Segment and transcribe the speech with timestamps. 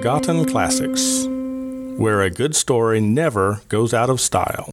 [0.00, 1.26] Forgotten Classics,
[1.98, 4.70] where a good story never goes out of style.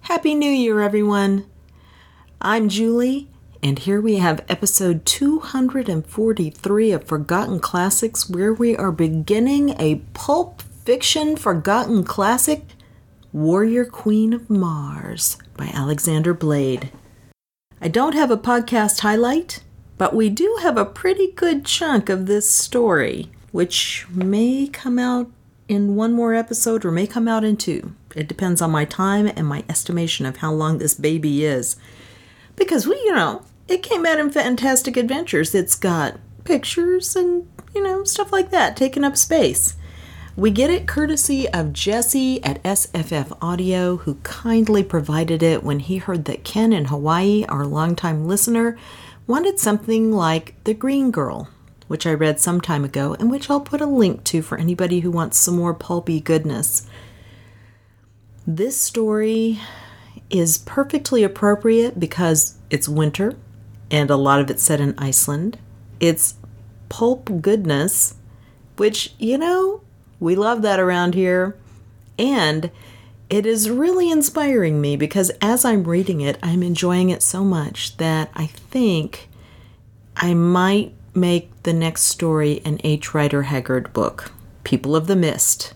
[0.00, 1.44] Happy New Year, everyone!
[2.40, 3.28] I'm Julie,
[3.62, 10.62] and here we have episode 243 of Forgotten Classics, where we are beginning a pulp
[10.62, 12.62] fiction forgotten classic,
[13.34, 16.90] Warrior Queen of Mars by Alexander Blade.
[17.82, 19.62] I don't have a podcast highlight,
[19.98, 25.30] but we do have a pretty good chunk of this story, which may come out
[25.68, 27.94] in one more episode or may come out in two.
[28.14, 31.76] It depends on my time and my estimation of how long this baby is.
[32.56, 35.54] Because we, you know, it came out in Fantastic Adventures.
[35.54, 39.76] It's got pictures and, you know, stuff like that, taking up space.
[40.36, 45.98] We get it courtesy of Jesse at SFF Audio, who kindly provided it when he
[45.98, 48.78] heard that Ken in Hawaii, our longtime listener,
[49.26, 51.48] wanted something like The Green Girl,
[51.90, 55.00] which I read some time ago and which I'll put a link to for anybody
[55.00, 56.86] who wants some more pulpy goodness.
[58.46, 59.58] This story
[60.30, 63.34] is perfectly appropriate because it's winter
[63.90, 65.58] and a lot of it's set in Iceland.
[65.98, 66.36] It's
[66.88, 68.14] pulp goodness,
[68.76, 69.80] which, you know,
[70.20, 71.56] we love that around here.
[72.20, 72.70] And
[73.28, 77.96] it is really inspiring me because as I'm reading it, I'm enjoying it so much
[77.96, 79.28] that I think
[80.14, 83.14] I might make the next story an H.
[83.14, 84.32] Rider Haggard book,
[84.64, 85.74] People of the Mist.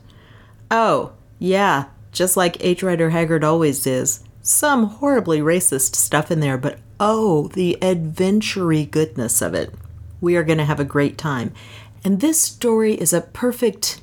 [0.70, 2.82] Oh, yeah, just like H.
[2.82, 4.22] Rider Haggard always is.
[4.42, 9.74] Some horribly racist stuff in there, but oh, the adventure goodness of it.
[10.20, 11.52] We are going to have a great time.
[12.04, 14.00] And this story is a perfect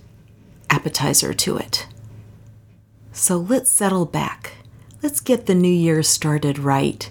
[0.69, 1.87] appetizer to it.
[3.11, 4.53] So let's settle back.
[5.03, 7.09] Let's get the new year started right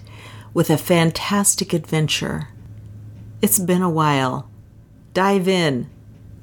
[0.53, 2.49] with a fantastic adventure.
[3.41, 4.47] It's been a while.
[5.15, 5.89] Dive in,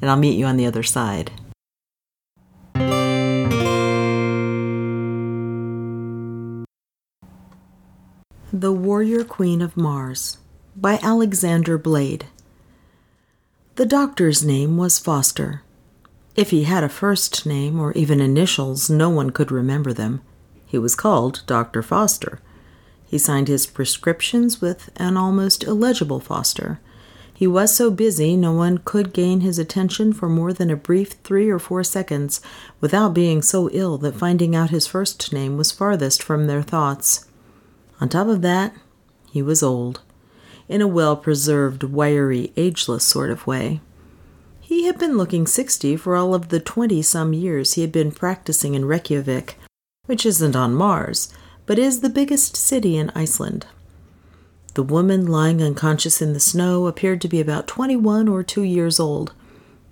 [0.01, 1.31] and I'll meet you on the other side.
[8.53, 10.39] The Warrior Queen of Mars
[10.75, 12.27] by Alexander Blade.
[13.77, 15.63] The doctor's name was Foster.
[16.35, 20.21] If he had a first name or even initials, no one could remember them.
[20.67, 21.81] He was called Dr.
[21.81, 22.41] Foster.
[23.07, 26.81] He signed his prescriptions with an almost illegible Foster.
[27.39, 31.13] He was so busy no one could gain his attention for more than a brief
[31.23, 32.41] three or four seconds
[32.81, 37.29] without being so ill that finding out his first name was farthest from their thoughts.
[38.01, 38.75] On top of that,
[39.31, 40.01] he was old,
[40.69, 43.81] in a well preserved, wiry, ageless sort of way.
[44.61, 48.11] He had been looking sixty for all of the twenty some years he had been
[48.11, 49.57] practicing in Reykjavik,
[50.07, 51.33] which isn't on Mars,
[51.67, 53.65] but is the biggest city in Iceland.
[54.79, 58.63] The woman lying unconscious in the snow appeared to be about twenty one or two
[58.63, 59.33] years old.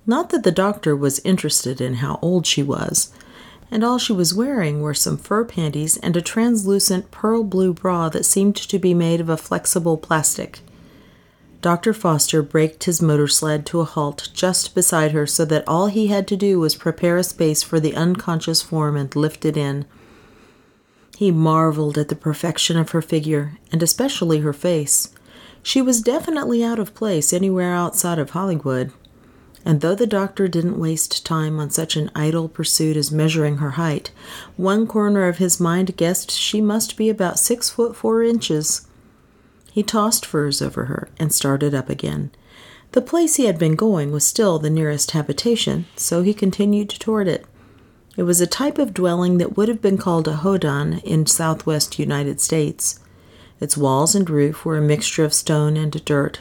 [0.07, 3.13] Not that the doctor was interested in how old she was,
[3.69, 8.09] and all she was wearing were some fur panties and a translucent pearl blue bra
[8.11, 10.61] that seemed to be made of a flexible plastic.
[11.63, 11.93] Dr.
[11.93, 16.07] Foster braked his motor sled to a halt just beside her so that all he
[16.07, 19.85] had to do was prepare a space for the unconscious form and lift it in.
[21.17, 25.09] He marveled at the perfection of her figure, and especially her face.
[25.63, 28.93] She was definitely out of place anywhere outside of Hollywood.
[29.65, 33.73] And though the doctor didn't waste time on such an idle pursuit as measuring her
[33.73, 34.11] height,
[34.57, 38.87] one corner of his mind guessed she must be about six foot four inches.
[39.73, 42.31] He tossed furs over her and started up again.
[42.93, 47.27] The place he had been going was still the nearest habitation, so he continued toward
[47.27, 47.47] it.
[48.17, 51.99] It was a type of dwelling that would have been called a hogan in southwest
[51.99, 52.99] United States.
[53.61, 56.41] Its walls and roof were a mixture of stone and dirt.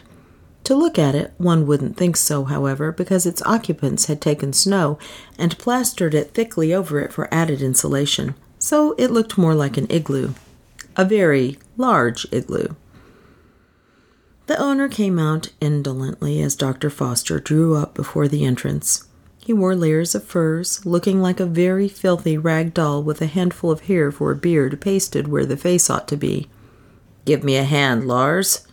[0.65, 4.97] To look at it, one wouldn't think so, however, because its occupants had taken snow
[5.37, 9.85] and plastered it thickly over it for added insulation, so it looked more like an
[9.89, 10.33] igloo.
[10.95, 12.69] A very large igloo.
[14.47, 16.89] The owner came out indolently as Dr.
[16.89, 19.07] Foster drew up before the entrance.
[19.45, 23.69] He wore layers of furs, looking like a very filthy rag doll with a handful
[23.69, 26.49] of hair for a beard pasted where the face ought to be.
[27.25, 28.67] Give me a hand, Lars,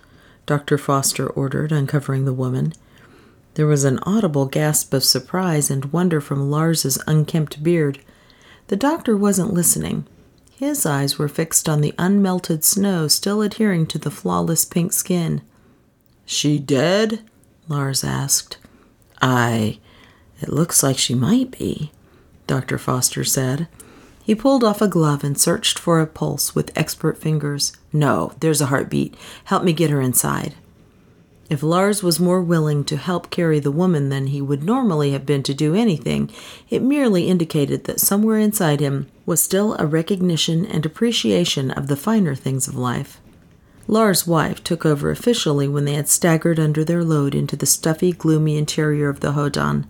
[0.47, 0.79] Dr.
[0.79, 2.73] Foster ordered, uncovering the woman.
[3.53, 7.99] There was an audible gasp of surprise and wonder from Lars's unkempt beard.
[8.69, 10.07] The doctor wasn't listening.
[10.53, 15.43] His eyes were fixed on the unmelted snow still adhering to the flawless pink skin.
[16.25, 17.21] She dead?
[17.69, 18.57] Lars asked.
[19.21, 19.81] I.
[20.43, 21.93] It looks like she might be,
[22.47, 22.77] Dr.
[22.77, 23.69] Foster said.
[24.25, 27.73] He pulled off a glove and searched for a pulse with expert fingers.
[27.93, 29.15] No, there's a heartbeat.
[29.45, 30.55] Help me get her inside.
[31.51, 35.27] If Lars was more willing to help carry the woman than he would normally have
[35.27, 36.31] been to do anything,
[36.71, 41.97] it merely indicated that somewhere inside him was still a recognition and appreciation of the
[41.97, 43.21] finer things of life.
[43.89, 48.13] Lars' wife took over officially when they had staggered under their load into the stuffy,
[48.13, 49.87] gloomy interior of the hogan.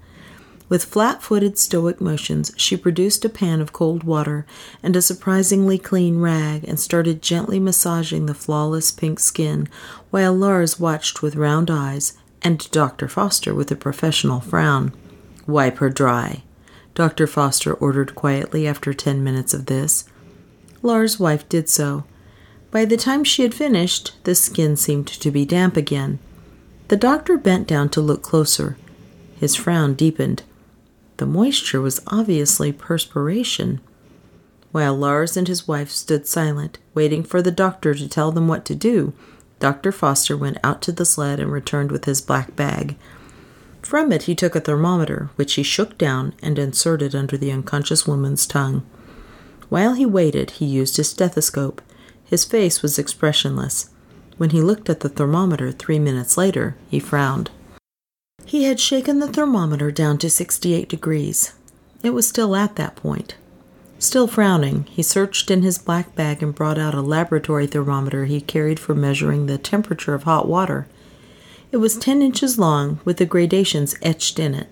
[0.68, 4.46] With flat footed, stoic motions, she produced a pan of cold water
[4.82, 9.68] and a surprisingly clean rag and started gently massaging the flawless pink skin,
[10.10, 13.06] while Lars watched with round eyes and Dr.
[13.06, 14.92] Foster with a professional frown.
[15.46, 16.42] Wipe her dry,
[16.94, 17.26] Dr.
[17.26, 20.04] Foster ordered quietly after ten minutes of this.
[20.82, 22.04] Lars' wife did so.
[22.70, 26.18] By the time she had finished, the skin seemed to be damp again.
[26.88, 28.76] The doctor bent down to look closer.
[29.36, 30.42] His frown deepened.
[31.18, 33.80] The moisture was obviously perspiration.
[34.72, 38.64] While Lars and his wife stood silent, waiting for the doctor to tell them what
[38.66, 39.12] to do,
[39.60, 39.92] Dr.
[39.92, 42.96] Foster went out to the sled and returned with his black bag.
[43.82, 48.06] From it, he took a thermometer, which he shook down and inserted under the unconscious
[48.06, 48.84] woman's tongue.
[49.68, 51.82] While he waited, he used his stethoscope.
[52.24, 53.90] His face was expressionless.
[54.38, 57.50] When he looked at the thermometer three minutes later, he frowned.
[58.52, 61.54] He had shaken the thermometer down to 68 degrees.
[62.02, 63.34] It was still at that point.
[63.98, 68.42] Still frowning, he searched in his black bag and brought out a laboratory thermometer he
[68.42, 70.86] carried for measuring the temperature of hot water.
[71.70, 74.68] It was 10 inches long, with the gradations etched in it.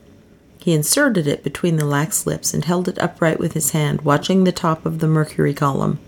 [0.58, 4.44] He inserted it between the lax lips and held it upright with his hand, watching
[4.44, 5.98] the top of the mercury column.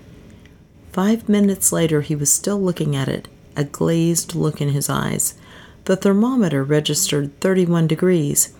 [0.92, 5.36] Five minutes later, he was still looking at it, a glazed look in his eyes.
[5.84, 8.54] The thermometer registered 31 degrees,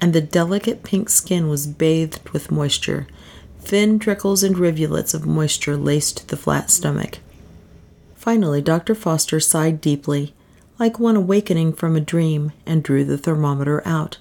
[0.00, 3.06] and the delicate pink skin was bathed with moisture.
[3.60, 7.18] Thin trickles and rivulets of moisture laced the flat stomach.
[8.14, 8.94] Finally, Dr.
[8.94, 10.34] Foster sighed deeply,
[10.78, 14.18] like one awakening from a dream, and drew the thermometer out.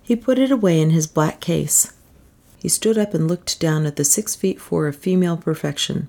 [0.00, 1.92] He put it away in his black case.
[2.58, 6.08] He stood up and looked down at the six feet four of female perfection.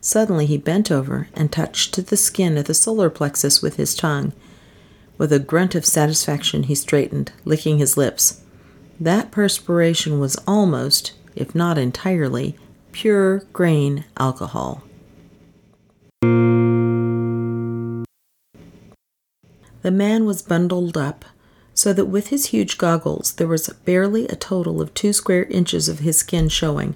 [0.00, 4.32] Suddenly he bent over and touched the skin at the solar plexus with his tongue.
[5.18, 8.40] With a grunt of satisfaction, he straightened, licking his lips.
[9.00, 12.56] That perspiration was almost, if not entirely,
[12.92, 14.84] pure grain alcohol.
[19.82, 21.24] The man was bundled up,
[21.74, 25.88] so that with his huge goggles there was barely a total of two square inches
[25.88, 26.94] of his skin showing.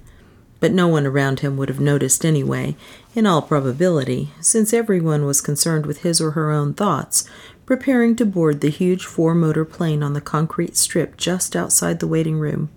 [0.59, 2.77] But no one around him would have noticed anyway,
[3.15, 7.25] in all probability, since everyone was concerned with his or her own thoughts,
[7.65, 12.07] preparing to board the huge four motor plane on the concrete strip just outside the
[12.07, 12.69] waiting room.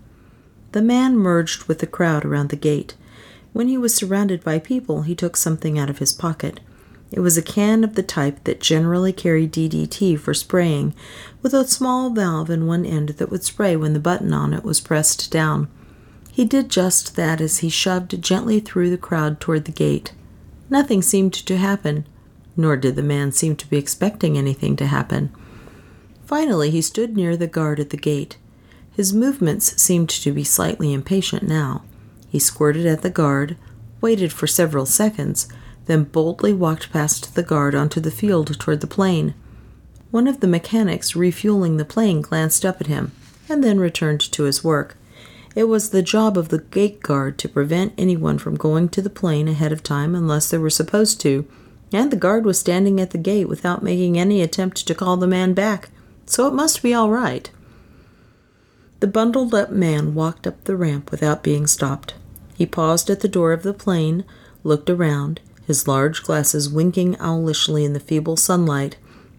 [0.72, 2.94] The man merged with the crowd around the gate.
[3.52, 6.60] When he was surrounded by people, he took something out of his pocket.
[7.10, 10.94] It was a can of the type that generally carry DDT for spraying,
[11.40, 14.64] with a small valve in one end that would spray when the button on it
[14.64, 15.68] was pressed down.
[16.32, 20.12] He did just that as he shoved gently through the crowd toward the gate.
[20.68, 22.06] Nothing seemed to happen
[22.56, 25.32] nor did the man seem to be expecting anything to happen.
[26.24, 28.36] Finally, he stood near the guard at the gate.
[28.92, 31.84] His movements seemed to be slightly impatient now.
[32.28, 33.56] He squirted at the guard,
[34.00, 35.48] waited for several seconds,
[35.86, 39.34] then boldly walked past the guard onto the field toward the plane.
[40.10, 43.12] One of the mechanics refueling the plane glanced up at him
[43.48, 44.96] and then returned to his work.
[45.54, 49.10] It was the job of the gate guard to prevent anyone from going to the
[49.10, 51.46] plane ahead of time unless they were supposed to,
[51.92, 55.26] and the guard was standing at the gate without making any attempt to call the
[55.26, 55.90] man back,
[56.26, 57.50] so it must be all right.
[59.00, 62.14] The bundled up man walked up the ramp without being stopped.
[62.56, 64.24] He paused at the door of the plane,
[64.64, 68.96] looked around, his large glasses winking owlishly in the feeble sunlight,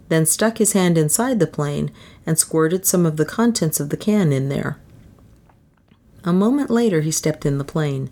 [0.09, 1.91] then stuck his hand inside the plane
[2.25, 4.77] and squirted some of the contents of the can in there.
[6.23, 8.09] A moment later, he stepped in the plane.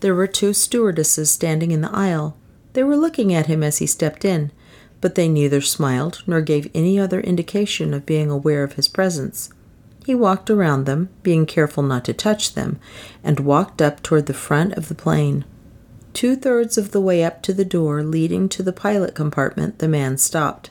[0.00, 2.36] There were two stewardesses standing in the aisle.
[2.78, 4.52] They were looking at him as he stepped in,
[5.00, 9.50] but they neither smiled nor gave any other indication of being aware of his presence.
[10.06, 12.78] He walked around them, being careful not to touch them,
[13.24, 15.44] and walked up toward the front of the plane.
[16.12, 19.88] Two thirds of the way up to the door leading to the pilot compartment, the
[19.88, 20.70] man stopped.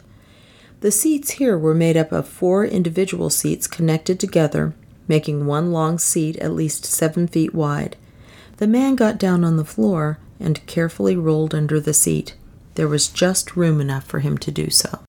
[0.79, 4.73] The seats here were made up of four individual seats connected together,
[5.09, 7.97] making one long seat at least seven feet wide.
[8.59, 12.35] The man got down on the floor and carefully rolled under the seat.
[12.75, 14.99] There was just room enough for him to do so.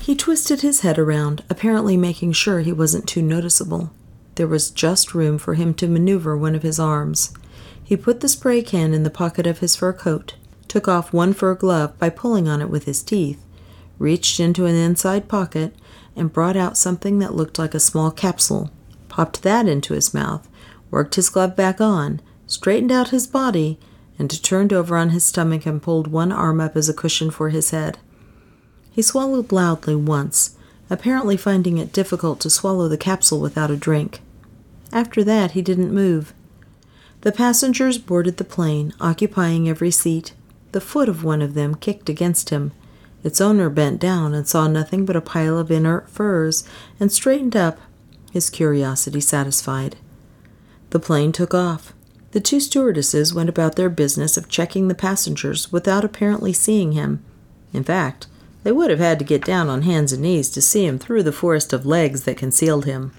[0.00, 3.92] He twisted his head around, apparently making sure he wasn't too noticeable.
[4.36, 7.32] There was just room for him to maneuver one of his arms.
[7.82, 10.34] He put the spray can in the pocket of his fur coat,
[10.68, 13.44] took off one fur glove by pulling on it with his teeth,
[13.98, 15.74] reached into an inside pocket,
[16.14, 18.70] and brought out something that looked like a small capsule,
[19.08, 20.48] popped that into his mouth,
[20.90, 23.78] worked his glove back on, straightened out his body,
[24.18, 27.50] and turned over on his stomach and pulled one arm up as a cushion for
[27.50, 27.98] his head.
[28.90, 30.56] He swallowed loudly once,
[30.90, 34.20] apparently finding it difficult to swallow the capsule without a drink.
[34.92, 36.34] After that, he didn't move.
[37.20, 40.34] The passengers boarded the plane, occupying every seat.
[40.72, 42.72] The foot of one of them kicked against him.
[43.24, 46.64] Its owner bent down and saw nothing but a pile of inert furs
[47.00, 47.78] and straightened up,
[48.30, 49.96] his curiosity satisfied.
[50.90, 51.92] The plane took off.
[52.32, 57.24] The two stewardesses went about their business of checking the passengers without apparently seeing him.
[57.72, 58.26] In fact,
[58.64, 61.22] they would have had to get down on hands and knees to see him through
[61.22, 63.12] the forest of legs that concealed him.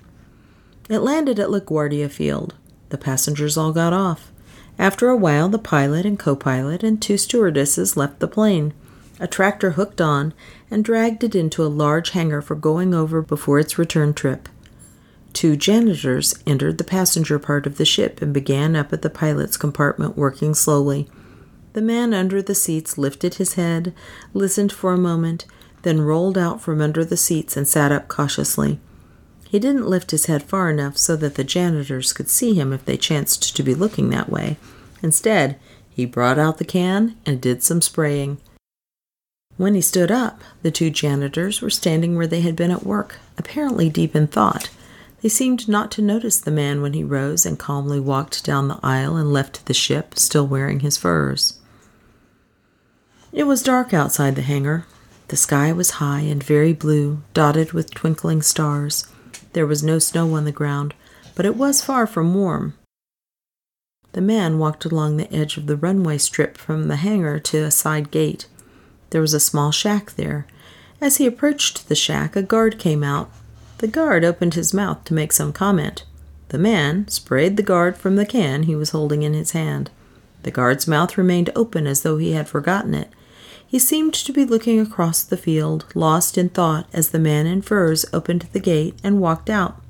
[0.89, 2.55] It landed at LaGuardia Field.
[2.89, 4.31] The passengers all got off.
[4.77, 8.73] After a while, the pilot and co pilot and two stewardesses left the plane.
[9.19, 10.33] A tractor hooked on
[10.71, 14.47] and dragged it into a large hangar for going over before its return trip.
[15.33, 19.57] Two janitors entered the passenger part of the ship and began up at the pilot's
[19.57, 21.07] compartment, working slowly.
[21.73, 23.93] The man under the seats lifted his head,
[24.33, 25.45] listened for a moment,
[25.83, 28.79] then rolled out from under the seats and sat up cautiously.
[29.49, 32.85] He didn't lift his head far enough so that the janitors could see him if
[32.85, 34.57] they chanced to be looking that way.
[35.01, 35.57] Instead,
[35.89, 38.37] he brought out the can and did some spraying.
[39.57, 43.17] When he stood up, the two janitors were standing where they had been at work,
[43.37, 44.69] apparently deep in thought.
[45.21, 48.79] They seemed not to notice the man when he rose and calmly walked down the
[48.81, 51.59] aisle and left the ship, still wearing his furs.
[53.31, 54.85] It was dark outside the hangar.
[55.27, 59.07] The sky was high and very blue, dotted with twinkling stars.
[59.53, 60.93] There was no snow on the ground,
[61.35, 62.73] but it was far from warm.
[64.13, 67.71] The man walked along the edge of the runway strip from the hangar to a
[67.71, 68.47] side gate.
[69.11, 70.47] There was a small shack there.
[70.99, 73.31] As he approached the shack, a guard came out.
[73.79, 76.03] The guard opened his mouth to make some comment.
[76.49, 79.89] The man sprayed the guard from the can he was holding in his hand.
[80.43, 83.09] The guard's mouth remained open as though he had forgotten it.
[83.65, 87.61] He seemed to be looking across the field, lost in thought, as the man in
[87.61, 89.81] furs opened the gate and walked out.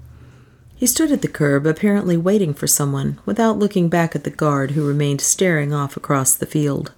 [0.76, 4.72] He stood at the curb, apparently waiting for someone, without looking back at the guard
[4.72, 6.94] who remained staring off across the field.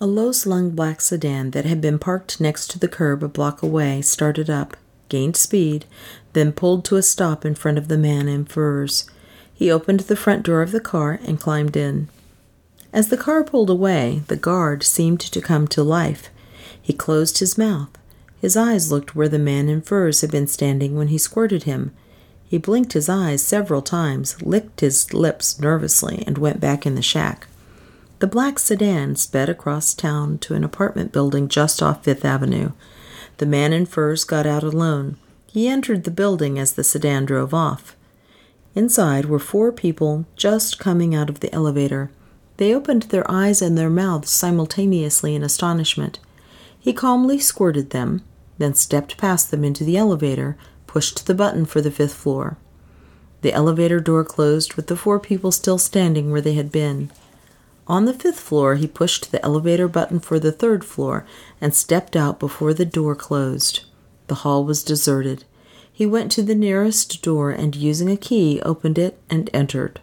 [0.00, 3.62] A low slung black sedan that had been parked next to the curb a block
[3.62, 4.76] away started up,
[5.08, 5.86] gained speed,
[6.32, 9.10] then pulled to a stop in front of the man in furs.
[9.52, 12.08] He opened the front door of the car and climbed in.
[12.92, 16.30] As the car pulled away, the guard seemed to come to life.
[16.80, 17.90] He closed his mouth.
[18.40, 21.92] His eyes looked where the man in furs had been standing when he squirted him.
[22.46, 27.02] He blinked his eyes several times, licked his lips nervously, and went back in the
[27.02, 27.46] shack.
[28.20, 32.72] The black sedan sped across town to an apartment building just off Fifth Avenue.
[33.38, 35.16] The man in furs got out alone.
[35.46, 37.96] He entered the building as the sedan drove off.
[38.74, 42.10] Inside were four people just coming out of the elevator.
[42.58, 46.18] They opened their eyes and their mouths simultaneously in astonishment.
[46.78, 48.22] He calmly squirted them,
[48.58, 52.56] then stepped past them into the elevator, pushed the button for the fifth floor.
[53.42, 57.10] The elevator door closed with the four people still standing where they had been.
[57.88, 61.24] On the fifth floor, he pushed the elevator button for the third floor
[61.60, 63.84] and stepped out before the door closed.
[64.26, 65.44] The hall was deserted.
[65.90, 70.00] He went to the nearest door and, using a key, opened it and entered.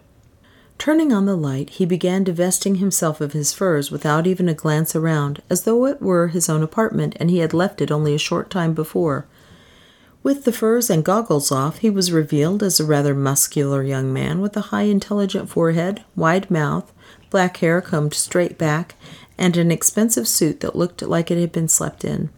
[0.78, 4.94] Turning on the light, he began divesting himself of his furs without even a glance
[4.94, 8.18] around, as though it were his own apartment and he had left it only a
[8.18, 9.26] short time before.
[10.22, 14.40] With the furs and goggles off, he was revealed as a rather muscular young man
[14.40, 16.92] with a high, intelligent forehead, wide mouth,
[17.30, 18.94] black hair combed straight back,
[19.38, 22.30] and an expensive suit that looked like it had been slept in.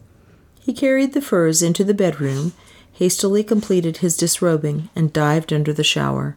[0.59, 2.53] He carried the furs into the bedroom,
[2.93, 6.35] hastily completed his disrobing, and dived under the shower.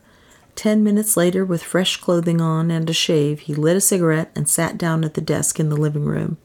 [0.54, 4.48] Ten minutes later, with fresh clothing on and a shave, he lit a cigarette and
[4.48, 6.36] sat down at the desk in the living room.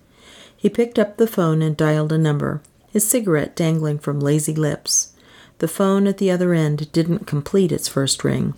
[0.56, 2.62] He picked up the phone and dialed a number,
[2.92, 5.14] his cigarette dangling from lazy lips.
[5.60, 8.54] The phone at the other end didn't complete its first ring.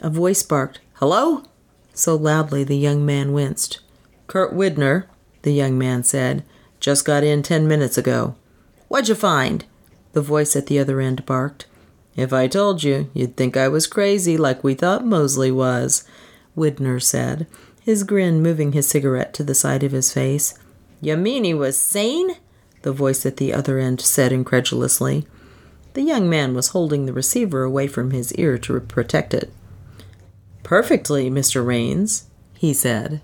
[0.00, 1.44] A voice barked, Hello?
[1.94, 3.80] So loudly the young man winced.
[4.26, 5.06] Kurt Widner,
[5.42, 6.44] the young man said,
[6.78, 8.34] just got in ten minutes ago.
[8.88, 9.64] What'd you find?
[10.12, 11.66] The voice at the other end barked.
[12.16, 16.04] If I told you, you'd think I was crazy like we thought Mosley was,
[16.56, 17.46] Widner said,
[17.82, 20.54] his grin moving his cigarette to the side of his face.
[21.00, 22.36] You mean he was sane?
[22.82, 25.26] The voice at the other end said incredulously.
[25.94, 29.52] The young man was holding the receiver away from his ear to protect it.
[30.70, 31.66] Perfectly, Mr.
[31.66, 33.22] Raines, he said.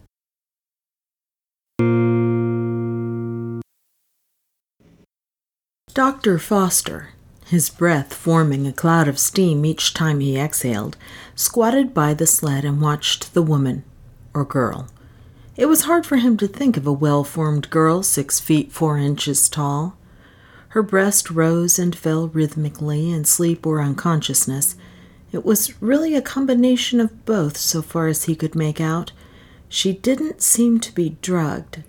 [5.94, 6.40] Dr.
[6.40, 7.10] Foster
[7.46, 10.96] his breath forming a cloud of steam each time he exhaled,
[11.36, 13.84] squatted by the sled and watched the woman,
[14.34, 14.88] or girl.
[15.56, 18.98] It was hard for him to think of a well formed girl six feet four
[18.98, 19.96] inches tall.
[20.70, 24.74] Her breast rose and fell rhythmically in sleep or unconsciousness.
[25.33, 29.12] It was really a combination of both, so far as he could make out.
[29.68, 31.83] She didn't seem to be drugged.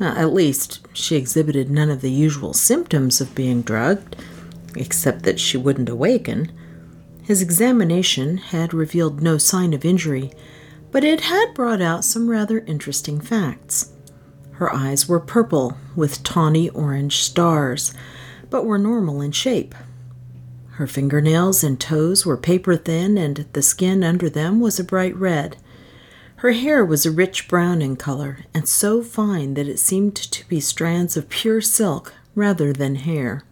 [0.00, 4.16] at least, she exhibited none of the usual symptoms of being drugged
[4.76, 6.52] except that she wouldn't awaken.
[7.22, 10.30] His examination had revealed no sign of injury,
[10.90, 13.92] but it had brought out some rather interesting facts.
[14.52, 17.92] Her eyes were purple with tawny orange stars,
[18.50, 19.74] but were normal in shape.
[20.78, 25.16] Her fingernails and toes were paper thin, and the skin under them was a bright
[25.16, 25.56] red.
[26.36, 30.48] Her hair was a rich brown in color, and so fine that it seemed to
[30.48, 33.42] be strands of pure silk rather than hair.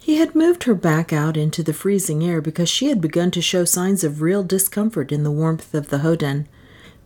[0.00, 3.40] He had moved her back out into the freezing air because she had begun to
[3.40, 6.48] show signs of real discomfort in the warmth of the hogan.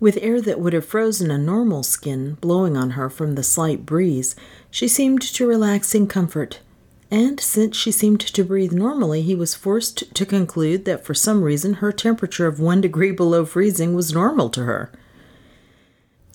[0.01, 3.85] With air that would have frozen a normal skin blowing on her from the slight
[3.85, 4.35] breeze,
[4.71, 6.61] she seemed to relax in comfort.
[7.11, 11.43] And since she seemed to breathe normally, he was forced to conclude that for some
[11.43, 14.91] reason her temperature of one degree below freezing was normal to her.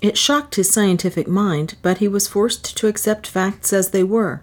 [0.01, 4.41] It shocked his scientific mind, but he was forced to accept facts as they were.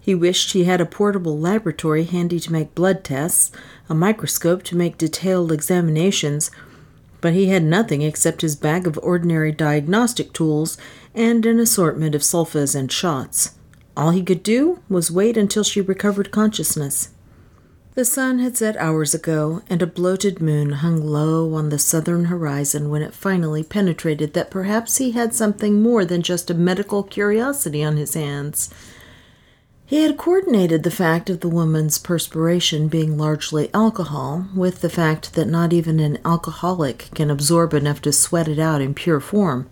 [0.00, 3.50] He wished he had a portable laboratory handy to make blood tests,
[3.88, 6.50] a microscope to make detailed examinations,
[7.20, 10.78] but he had nothing except his bag of ordinary diagnostic tools
[11.14, 13.52] and an assortment of sulfas and shots.
[13.96, 17.10] All he could do was wait until she recovered consciousness.
[17.94, 22.24] The sun had set hours ago, and a bloated moon hung low on the southern
[22.24, 27.04] horizon when it finally penetrated that perhaps he had something more than just a medical
[27.04, 28.68] curiosity on his hands.
[29.86, 35.34] He had coordinated the fact of the woman's perspiration being largely alcohol with the fact
[35.34, 39.68] that not even an alcoholic can absorb enough to sweat it out in pure form.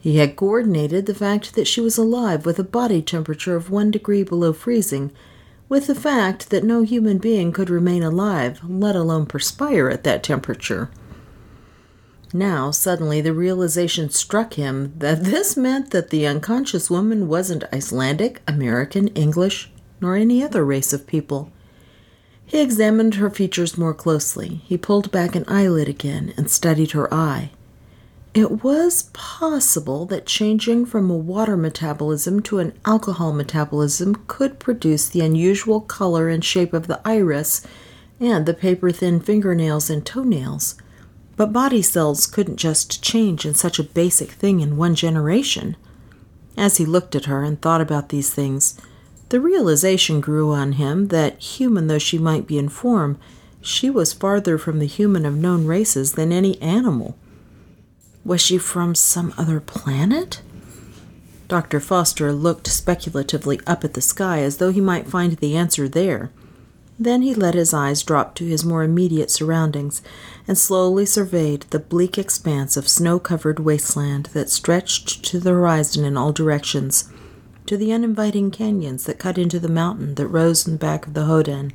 [0.00, 3.90] He had coordinated the fact that she was alive with a body temperature of one
[3.90, 5.12] degree below freezing,
[5.68, 10.22] with the fact that no human being could remain alive, let alone perspire at that
[10.22, 10.90] temperature.
[12.32, 18.40] Now, suddenly, the realization struck him that this meant that the unconscious woman wasn't Icelandic,
[18.48, 21.52] American, English, nor any other race of people.
[22.46, 24.62] He examined her features more closely.
[24.64, 27.50] He pulled back an eyelid again and studied her eye.
[28.32, 35.08] It was possible that changing from a water metabolism to an alcohol metabolism could produce
[35.08, 37.66] the unusual color and shape of the iris
[38.20, 40.76] and the paper thin fingernails and toenails.
[41.34, 45.76] But body cells couldn't just change in such a basic thing in one generation.
[46.56, 48.80] As he looked at her and thought about these things,
[49.30, 53.18] the realization grew on him that, human though she might be in form,
[53.60, 57.16] she was farther from the human of known races than any animal.
[58.30, 60.40] Was she from some other planet?
[61.48, 61.80] Dr.
[61.80, 66.30] Foster looked speculatively up at the sky as though he might find the answer there.
[66.96, 70.00] Then he let his eyes drop to his more immediate surroundings
[70.46, 76.04] and slowly surveyed the bleak expanse of snow covered wasteland that stretched to the horizon
[76.04, 77.10] in all directions,
[77.66, 81.14] to the uninviting canyons that cut into the mountain that rose in the back of
[81.14, 81.74] the hogan.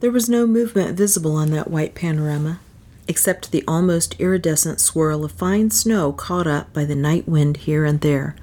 [0.00, 2.60] There was no movement visible on that white panorama,
[3.08, 7.84] except the almost iridescent swirl of fine snow caught up by the night wind here
[7.84, 8.36] and there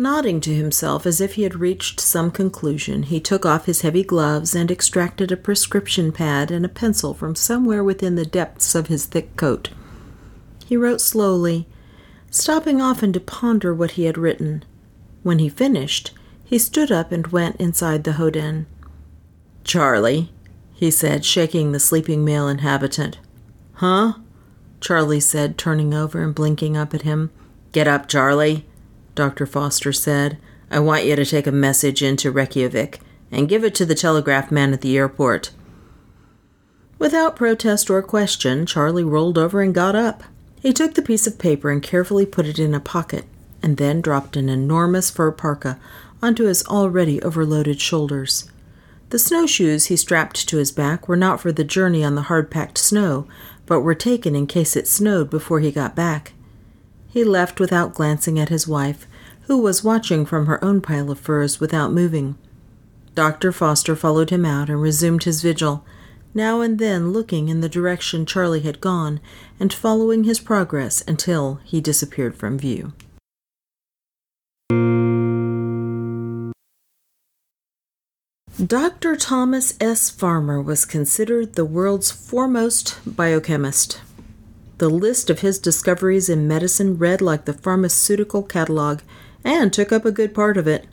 [0.00, 4.04] Nodding to himself as if he had reached some conclusion, he took off his heavy
[4.04, 8.86] gloves and extracted a prescription pad and a pencil from somewhere within the depths of
[8.86, 9.70] his thick coat.
[10.64, 11.66] He wrote slowly,
[12.30, 14.64] stopping often to ponder what he had written.
[15.24, 16.12] When he finished,
[16.44, 18.66] he stood up and went inside the hogan.
[19.64, 20.30] Charlie,
[20.74, 23.18] he said, shaking the sleeping male inhabitant.
[23.78, 24.14] Huh?
[24.80, 27.30] Charlie said, turning over and blinking up at him.
[27.70, 28.66] Get up, Charlie.
[29.14, 29.46] Dr.
[29.46, 30.36] Foster said.
[30.68, 32.98] I want you to take a message into Reykjavik
[33.30, 35.52] and give it to the telegraph man at the airport.
[36.98, 40.24] Without protest or question, Charlie rolled over and got up.
[40.60, 43.26] He took the piece of paper and carefully put it in a pocket,
[43.62, 45.78] and then dropped an enormous fur parka
[46.20, 48.50] onto his already overloaded shoulders.
[49.10, 52.50] The snowshoes he strapped to his back were not for the journey on the hard
[52.50, 53.26] packed snow,
[53.68, 56.32] but were taken in case it snowed before he got back.
[57.08, 59.06] He left without glancing at his wife,
[59.42, 62.36] who was watching from her own pile of furs without moving.
[63.14, 63.52] Dr.
[63.52, 65.84] Foster followed him out and resumed his vigil,
[66.34, 69.20] now and then looking in the direction Charlie had gone
[69.58, 72.92] and following his progress until he disappeared from view.
[78.66, 79.14] Dr.
[79.14, 80.10] Thomas S.
[80.10, 84.00] Farmer was considered the world's foremost biochemist.
[84.78, 88.98] The list of his discoveries in medicine read like the pharmaceutical catalog
[89.44, 90.88] and took up a good part of it.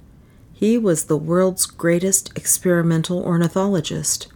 [0.53, 4.27] He was the world's greatest experimental ornithologist.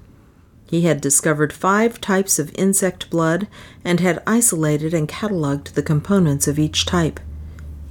[0.67, 3.47] He had discovered five types of insect blood
[3.85, 7.19] and had isolated and cataloged the components of each type.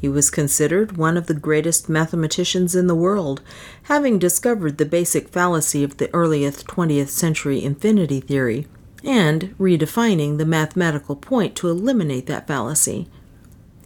[0.00, 3.40] He was considered one of the greatest mathematicians in the world,
[3.84, 8.66] having discovered the basic fallacy of the earliest 20th century infinity theory
[9.04, 13.08] and redefining the mathematical point to eliminate that fallacy.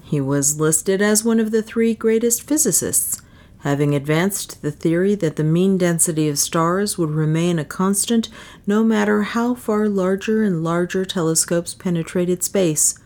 [0.02, 3.22] He was listed as one of the three greatest physicists,
[3.60, 8.28] having advanced the theory that the mean density of stars would remain a constant
[8.66, 12.98] no matter how far larger and larger telescopes penetrated space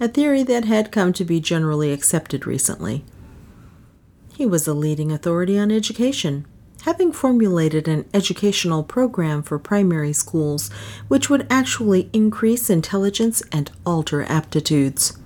[0.00, 3.04] a theory that had come to be generally accepted recently.
[4.34, 6.46] He was a leading authority on education,
[6.82, 10.70] having formulated an educational program for primary schools
[11.08, 15.18] which would actually increase intelligence and alter aptitudes.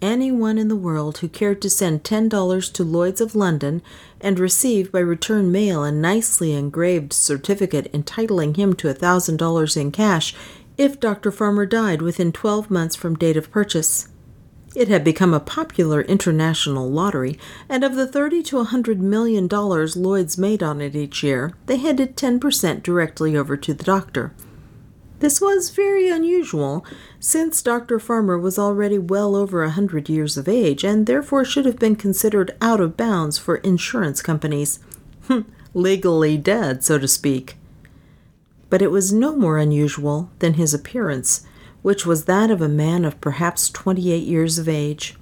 [0.00, 3.82] Anyone in the world who cared to send $10 to Lloyd's of London
[4.20, 9.90] and receive by return mail a nicely engraved certificate entitling him to a $1,000 in
[9.90, 10.36] cash
[10.78, 11.32] if Dr.
[11.32, 14.08] Farmer died within 12 months from date of purchase.
[14.76, 17.36] It had become a popular international lottery,
[17.68, 21.78] and of the 30 to 100 million dollars Lloyd's made on it each year, they
[21.78, 24.32] handed 10% directly over to the doctor.
[25.18, 26.86] This was very unusual,
[27.18, 27.98] since Dr.
[27.98, 31.96] Farmer was already well over a hundred years of age and therefore should have been
[31.96, 34.78] considered out of bounds for insurance companies.
[35.74, 37.57] Legally dead, so to speak
[38.70, 41.46] but it was no more unusual than his appearance,
[41.82, 45.16] which was that of a man of perhaps twenty eight years of age.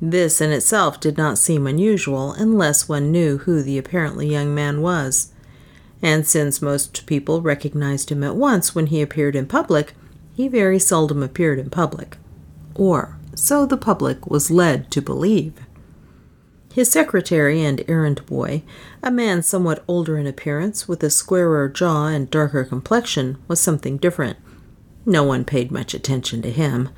[0.00, 4.80] This in itself did not seem unusual unless one knew who the apparently young man
[4.80, 5.32] was.
[6.00, 9.94] And since most people recognized him at once when he appeared in public,
[10.34, 12.16] he very seldom appeared in public.
[12.76, 15.54] Or so the public was led to believe.
[16.72, 18.62] His secretary and errand boy,
[19.02, 23.96] a man somewhat older in appearance, with a squarer jaw and darker complexion, was something
[23.96, 24.38] different.
[25.04, 26.90] No one paid much attention to him.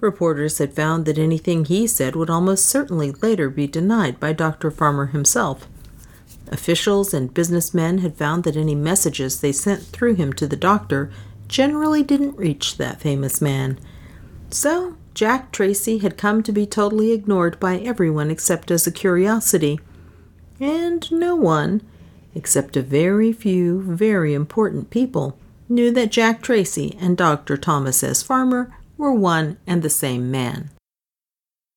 [0.00, 4.70] Reporters had found that anything he said would almost certainly later be denied by Dr.
[4.70, 5.66] Farmer himself.
[6.48, 11.10] Officials and businessmen had found that any messages they sent through him to the doctor
[11.48, 13.78] generally didn't reach that famous man.
[14.50, 19.78] So Jack Tracy had come to be totally ignored by everyone except as a curiosity.
[20.60, 21.82] And no one,
[22.34, 27.56] except a very few very important people, knew that Jack Tracy and Dr.
[27.56, 28.22] Thomas S.
[28.22, 30.70] Farmer were one and the same man.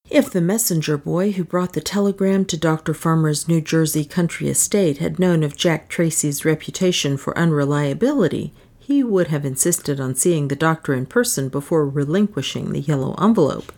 [0.09, 2.93] If the messenger boy who brought the telegram to Dr.
[2.93, 8.53] Farmer's New Jersey country estate had known of Jack Tracy's reputation for unreliability,
[8.87, 13.73] he would have insisted on seeing the doctor in person before relinquishing the yellow envelope.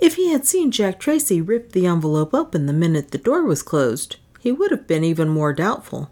[0.00, 3.62] If he had seen Jack Tracy rip the envelope open the minute the door was
[3.62, 6.10] closed, he would have been even more doubtful.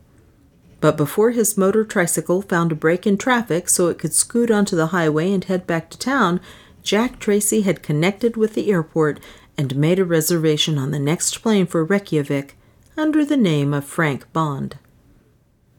[0.83, 4.77] But before his motor tricycle found a break in traffic so it could scoot onto
[4.77, 6.39] the highway and head back to town,
[6.83, 9.21] Jack Tracy had connected with the airport
[9.57, 12.59] and made a reservation on the next plane for Reykjavik
[12.95, 14.77] under the name of Frank Bond.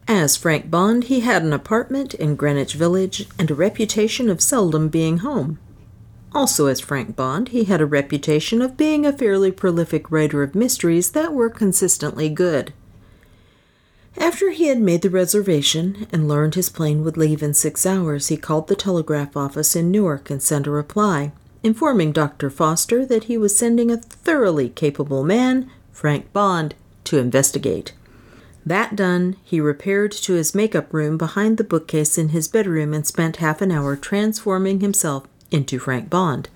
[0.08, 4.88] As Frank Bond, he had an apartment in Greenwich Village and a reputation of seldom
[4.88, 5.60] being home.
[6.34, 10.56] Also, as Frank Bond, he had a reputation of being a fairly prolific writer of
[10.56, 12.72] mysteries that were consistently good.
[14.18, 18.30] After he had made the reservation and learned his plane would leave in six hours,
[18.30, 22.50] he called the telegraph office in Newark and sent a reply, informing Dr.
[22.50, 27.94] Foster that he was sending a thoroughly capable man, Frank Bond, to investigate.
[28.68, 33.08] That done, he repaired to his makeup room behind the bookcase in his bedroom and
[33.08, 36.50] spent half an hour transforming himself into Frank Bond.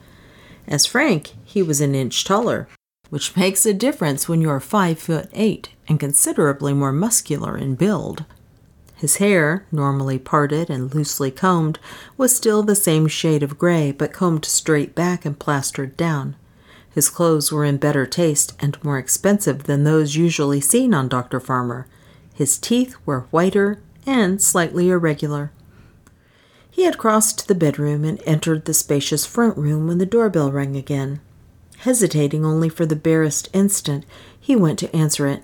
[0.67, 2.67] As Frank, he was an inch taller,
[3.09, 8.25] which makes a difference when you're five foot eight and considerably more muscular in build.
[8.95, 11.79] His hair, normally parted and loosely combed,
[12.17, 16.35] was still the same shade of gray, but combed straight back and plastered down.
[16.93, 21.39] His clothes were in better taste and more expensive than those usually seen on Dr.
[21.39, 21.87] Farmer.
[22.41, 25.51] His teeth were whiter and slightly irregular.
[26.71, 30.75] He had crossed the bedroom and entered the spacious front room when the doorbell rang
[30.75, 31.21] again.
[31.77, 34.07] Hesitating only for the barest instant,
[34.39, 35.43] he went to answer it.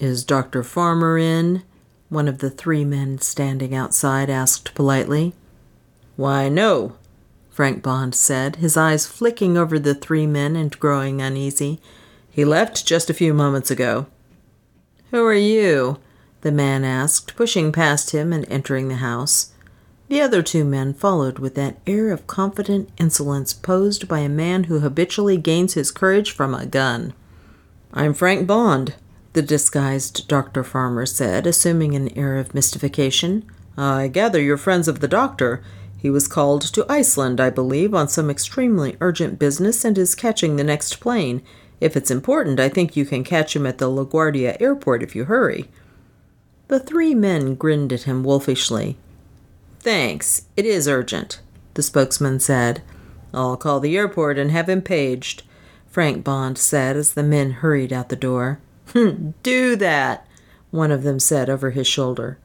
[0.00, 0.64] Is Dr.
[0.64, 1.62] Farmer in?
[2.08, 5.32] One of the three men standing outside asked politely.
[6.16, 6.96] Why, no,
[7.50, 11.78] Frank Bond said, his eyes flicking over the three men and growing uneasy.
[12.28, 14.08] He left just a few moments ago.
[15.14, 15.98] Who are you?
[16.40, 19.52] the man asked, pushing past him and entering the house.
[20.08, 24.64] The other two men followed with that air of confident insolence posed by a man
[24.64, 27.14] who habitually gains his courage from a gun.
[27.92, 28.96] I'm Frank Bond,
[29.34, 30.64] the disguised Dr.
[30.64, 33.48] Farmer said, assuming an air of mystification.
[33.78, 35.62] I gather you're friends of the doctor.
[35.96, 40.56] He was called to Iceland, I believe, on some extremely urgent business and is catching
[40.56, 41.40] the next plane.
[41.84, 45.24] If it's important, I think you can catch him at the LaGuardia airport if you
[45.24, 45.68] hurry.
[46.68, 48.96] The three men grinned at him wolfishly.
[49.80, 51.42] Thanks, it is urgent,
[51.74, 52.80] the spokesman said.
[53.34, 55.42] I'll call the airport and have him paged,
[55.86, 58.60] Frank Bond said as the men hurried out the door.
[58.94, 60.26] Hm, do that,
[60.70, 62.38] one of them said over his shoulder.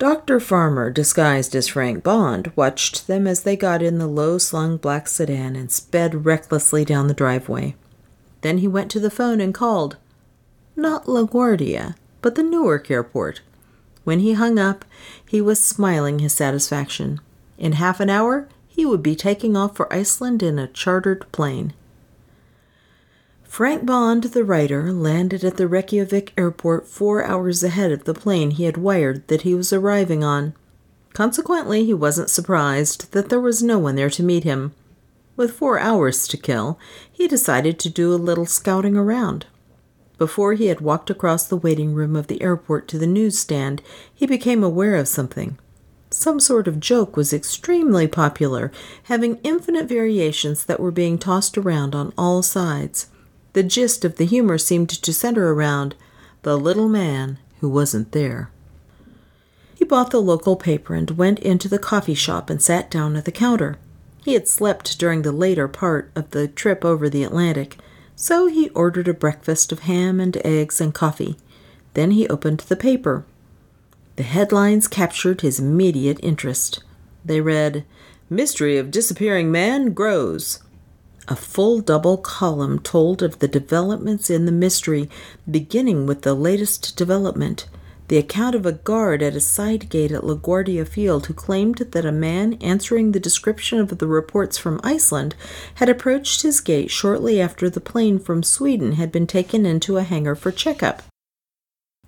[0.00, 0.40] Dr.
[0.40, 5.06] Farmer, disguised as Frank Bond, watched them as they got in the low slung black
[5.06, 7.76] sedan and sped recklessly down the driveway.
[8.40, 9.96] Then he went to the phone and called.
[10.76, 13.40] Not LaGuardia, but the Newark airport.
[14.04, 14.84] When he hung up,
[15.28, 17.20] he was smiling his satisfaction.
[17.58, 21.72] In half an hour, he would be taking off for Iceland in a chartered plane.
[23.42, 28.52] Frank Bond, the writer, landed at the Reykjavik airport four hours ahead of the plane
[28.52, 30.54] he had wired that he was arriving on.
[31.12, 34.74] Consequently, he wasn't surprised that there was no one there to meet him.
[35.38, 36.80] With four hours to kill,
[37.12, 39.46] he decided to do a little scouting around.
[40.18, 43.80] Before he had walked across the waiting room of the airport to the newsstand,
[44.12, 45.56] he became aware of something.
[46.10, 48.72] Some sort of joke was extremely popular,
[49.04, 53.06] having infinite variations that were being tossed around on all sides.
[53.52, 55.94] The gist of the humor seemed to center around
[56.42, 58.50] the little man who wasn't there.
[59.76, 63.24] He bought the local paper and went into the coffee shop and sat down at
[63.24, 63.78] the counter.
[64.28, 67.78] He had slept during the later part of the trip over the Atlantic
[68.14, 71.38] so he ordered a breakfast of ham and eggs and coffee.
[71.94, 73.24] Then he opened the paper.
[74.16, 76.84] The headlines captured his immediate interest.
[77.24, 77.86] They read,
[78.28, 80.58] Mystery of Disappearing Man Grows.
[81.26, 85.08] A full double column told of the developments in the mystery,
[85.50, 87.66] beginning with the latest development
[88.08, 92.06] the account of a guard at a side gate at LaGuardia Field who claimed that
[92.06, 95.34] a man answering the description of the reports from Iceland
[95.74, 100.02] had approached his gate shortly after the plane from Sweden had been taken into a
[100.02, 101.02] hangar for checkup.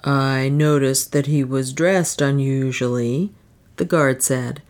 [0.02, 3.32] I noticed that he was dressed unusually,
[3.76, 4.62] the guard said,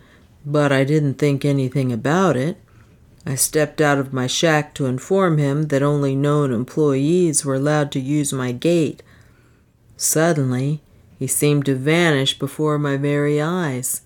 [0.44, 2.56] but I didn't think anything about it.
[3.24, 7.92] I stepped out of my shack to inform him that only known employees were allowed
[7.92, 9.04] to use my gate.
[9.96, 10.80] Suddenly,
[11.20, 14.00] he seemed to vanish before my very eyes.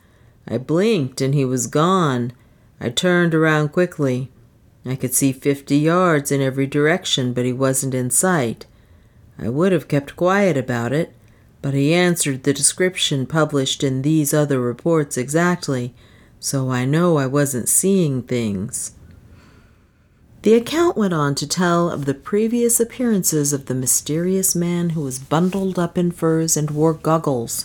[0.48, 2.32] I blinked and he was gone.
[2.80, 4.32] I turned around quickly.
[4.84, 8.66] I could see fifty yards in every direction, but he wasn't in sight.
[9.38, 11.12] I would have kept quiet about it,
[11.62, 15.94] but he answered the description published in these other reports exactly,
[16.40, 18.96] so I know I wasn't seeing things.
[20.44, 25.00] The account went on to tell of the previous appearances of the mysterious man who
[25.00, 27.64] was bundled up in furs and wore goggles.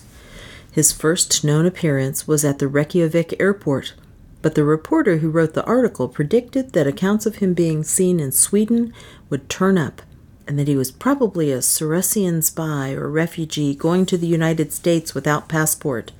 [0.71, 3.95] His first known appearance was at the Reykjavik airport,
[4.41, 8.31] but the reporter who wrote the article predicted that accounts of him being seen in
[8.31, 8.93] Sweden
[9.29, 10.01] would turn up,
[10.47, 15.13] and that he was probably a Saurischian spy or refugee going to the United States
[15.13, 16.13] without passport.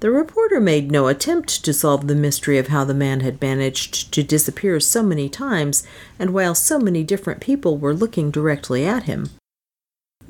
[0.00, 4.12] The reporter made no attempt to solve the mystery of how the man had managed
[4.12, 5.82] to disappear so many times
[6.18, 9.28] and while so many different people were looking directly at him.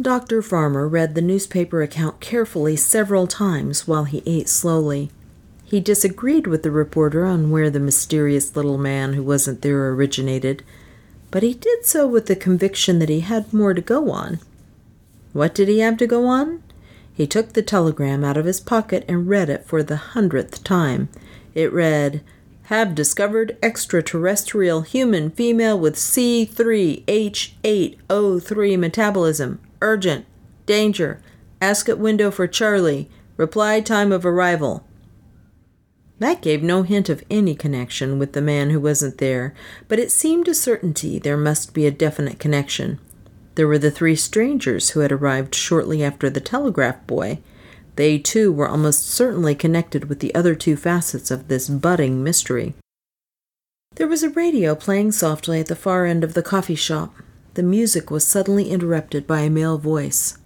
[0.00, 0.42] Dr.
[0.42, 5.11] Farmer read the newspaper account carefully several times while he ate slowly.
[5.64, 10.64] He disagreed with the reporter on where the mysterious little man who wasn't there originated,
[11.30, 14.40] but he did so with the conviction that he had more to go on.
[15.33, 16.64] What did he have to go on?
[17.20, 21.11] He took the telegram out of his pocket and read it for the hundredth time.
[21.54, 22.22] It read,
[22.72, 29.61] Have discovered extraterrestrial human female with C3H8O3 metabolism.
[29.83, 30.24] Urgent.
[30.64, 31.20] Danger.
[31.61, 33.11] Ask at window for Charlie.
[33.37, 34.87] Reply time of arrival.
[36.20, 39.52] That gave no hint of any connection with the man who wasn't there,
[39.88, 42.98] but it seemed a certainty there must be a definite connection.
[43.56, 47.40] There were the three strangers who had arrived shortly after the telegraph boy.
[47.96, 52.74] They, too, were almost certainly connected with the other two facets of this budding mystery.
[53.96, 57.14] There was a radio playing softly at the far end of the coffee shop.
[57.54, 60.38] The music was suddenly interrupted by a male voice.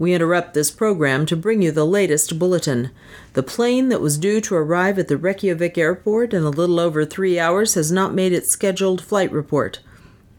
[0.00, 2.90] We interrupt this program to bring you the latest bulletin.
[3.34, 7.04] The plane that was due to arrive at the Reykjavik airport in a little over
[7.04, 9.80] three hours has not made its scheduled flight report.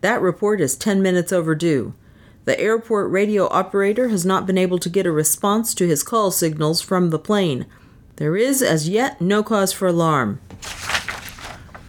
[0.01, 1.93] That report is ten minutes overdue.
[2.45, 6.31] The airport radio operator has not been able to get a response to his call
[6.31, 7.67] signals from the plane.
[8.15, 10.41] There is, as yet, no cause for alarm.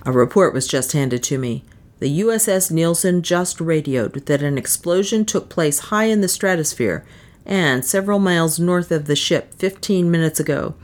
[0.04, 1.64] A report was just handed to me.
[2.00, 7.06] The USS Nielsen just radioed that an explosion took place high in the stratosphere
[7.46, 10.74] and several miles north of the ship 15 minutes ago.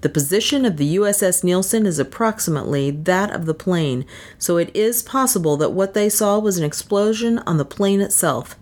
[0.00, 4.06] The position of the USS Nielsen is approximately that of the plane,
[4.38, 8.56] so it is possible that what they saw was an explosion on the plane itself.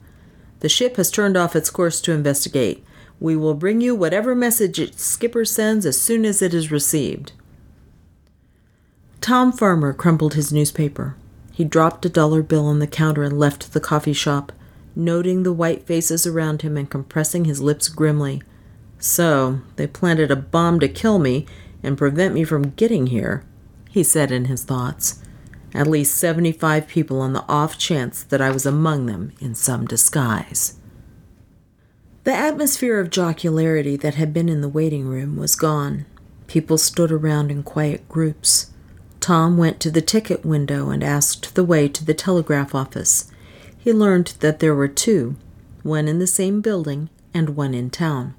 [0.63, 2.85] The ship has turned off its course to investigate.
[3.19, 7.33] We will bring you whatever message its skipper sends as soon as it is received.
[9.21, 11.17] Tom Farmer crumpled his newspaper.
[11.51, 14.53] He dropped a dollar bill on the counter and left the coffee shop,
[14.95, 18.41] noting the white faces around him and compressing his lips grimly.
[19.01, 21.45] So, they planted a bomb to kill me
[21.83, 23.45] and prevent me from getting here,
[23.91, 25.22] he said in his thoughts.
[25.75, 29.87] At least 75 people on the off chance that I was among them in some
[29.87, 30.77] disguise.
[32.25, 36.07] The atmosphere of jocularity that had been in the waiting room was gone.
[36.47, 38.71] People stood around in quiet groups.
[39.19, 43.31] Tom went to the ticket window and asked the way to the telegraph office.
[43.77, 45.37] He learned that there were two,
[45.83, 48.35] one in the same building and one in town.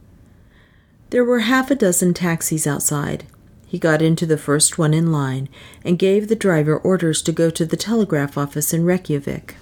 [1.10, 3.26] There were half a dozen taxis outside.
[3.74, 5.50] He got into the first one in line
[5.84, 9.56] and gave the driver orders to go to the telegraph office in Reykjavik.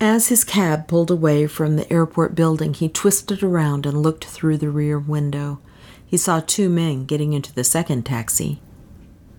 [0.00, 4.58] As his cab pulled away from the airport building, he twisted around and looked through
[4.58, 5.60] the rear window.
[6.04, 8.60] He saw two men getting into the second taxi.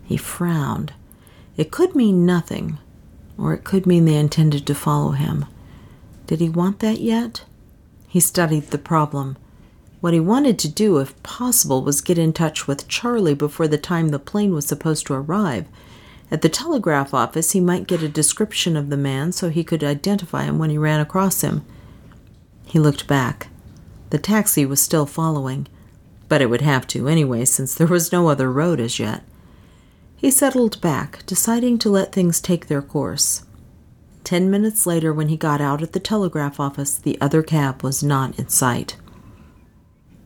[0.06, 0.94] He frowned.
[1.58, 2.78] It could mean nothing,
[3.38, 5.44] or it could mean they intended to follow him.
[6.28, 7.44] Did he want that yet?
[8.08, 9.36] He studied the problem.
[10.00, 13.80] What he wanted to do, if possible, was get in touch with Charlie before the
[13.80, 15.66] time the plane was supposed to arrive.
[16.30, 19.84] At the telegraph office, he might get a description of the man so he could
[19.84, 21.66] identify him when he ran across him.
[22.66, 23.48] He looked back.
[24.10, 25.68] The taxi was still following,
[26.30, 29.24] but it would have to anyway, since there was no other road as yet.
[30.16, 33.44] He settled back, deciding to let things take their course.
[34.24, 38.04] Ten minutes later, when he got out at the telegraph office, the other cab was
[38.04, 38.98] not in sight.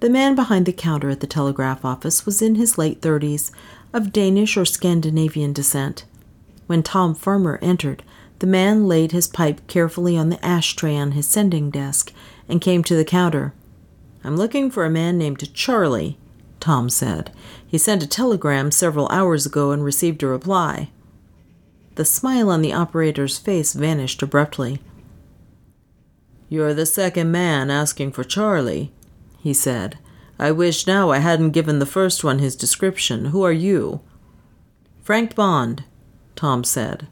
[0.01, 3.51] The man behind the counter at the telegraph office was in his late thirties,
[3.93, 6.05] of Danish or Scandinavian descent.
[6.65, 8.01] When Tom Farmer entered,
[8.39, 12.11] the man laid his pipe carefully on the ashtray on his sending desk
[12.49, 13.53] and came to the counter.
[14.23, 16.17] I'm looking for a man named Charlie,
[16.59, 17.31] Tom said.
[17.67, 20.89] He sent a telegram several hours ago and received a reply.
[21.93, 24.81] The smile on the operator's face vanished abruptly.
[26.49, 28.91] You're the second man asking for Charlie,
[29.41, 29.97] he said.
[30.39, 33.25] I wish now I hadn't given the first one his description.
[33.25, 34.01] Who are you?
[35.03, 35.83] Frank Bond,
[36.35, 37.07] Tom said.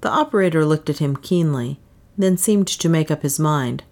[0.00, 1.78] The operator looked at him keenly,
[2.16, 3.82] then seemed to make up his mind.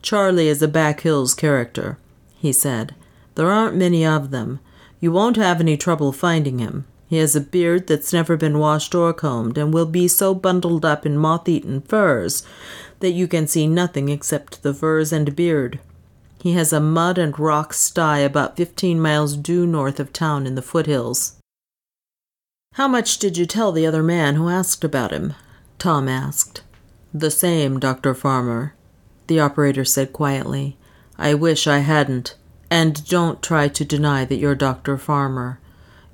[0.00, 1.98] Charlie is a Back Hills character,
[2.36, 2.94] he said.
[3.34, 4.60] There aren't many of them.
[5.00, 6.86] You won't have any trouble finding him.
[7.06, 10.84] He has a beard that's never been washed or combed, and will be so bundled
[10.84, 12.42] up in moth eaten furs
[13.00, 15.78] that you can see nothing except the furs and beard.
[16.42, 20.56] He has a mud and rock sty about fifteen miles due north of town in
[20.56, 21.36] the foothills.
[22.74, 25.34] How much did you tell the other man who asked about him?
[25.78, 26.62] Tom asked.
[27.14, 28.12] The same, Dr.
[28.12, 28.74] Farmer,
[29.28, 30.76] the operator said quietly.
[31.16, 32.34] I wish I hadn't.
[32.68, 34.98] And don't try to deny that you're Dr.
[34.98, 35.60] Farmer.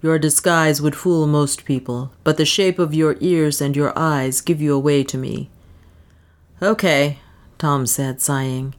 [0.02, 4.42] Your disguise would fool most people, but the shape of your ears and your eyes
[4.42, 5.48] give you away to me.
[6.60, 7.18] Okay,
[7.56, 8.74] Tom said, sighing.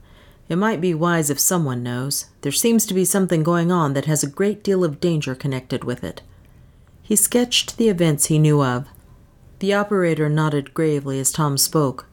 [0.49, 2.25] It might be wise if someone knows.
[2.41, 5.83] There seems to be something going on that has a great deal of danger connected
[5.83, 6.23] with it.
[7.03, 8.88] He sketched the events he knew of.
[9.59, 12.07] The operator nodded gravely as Tom spoke.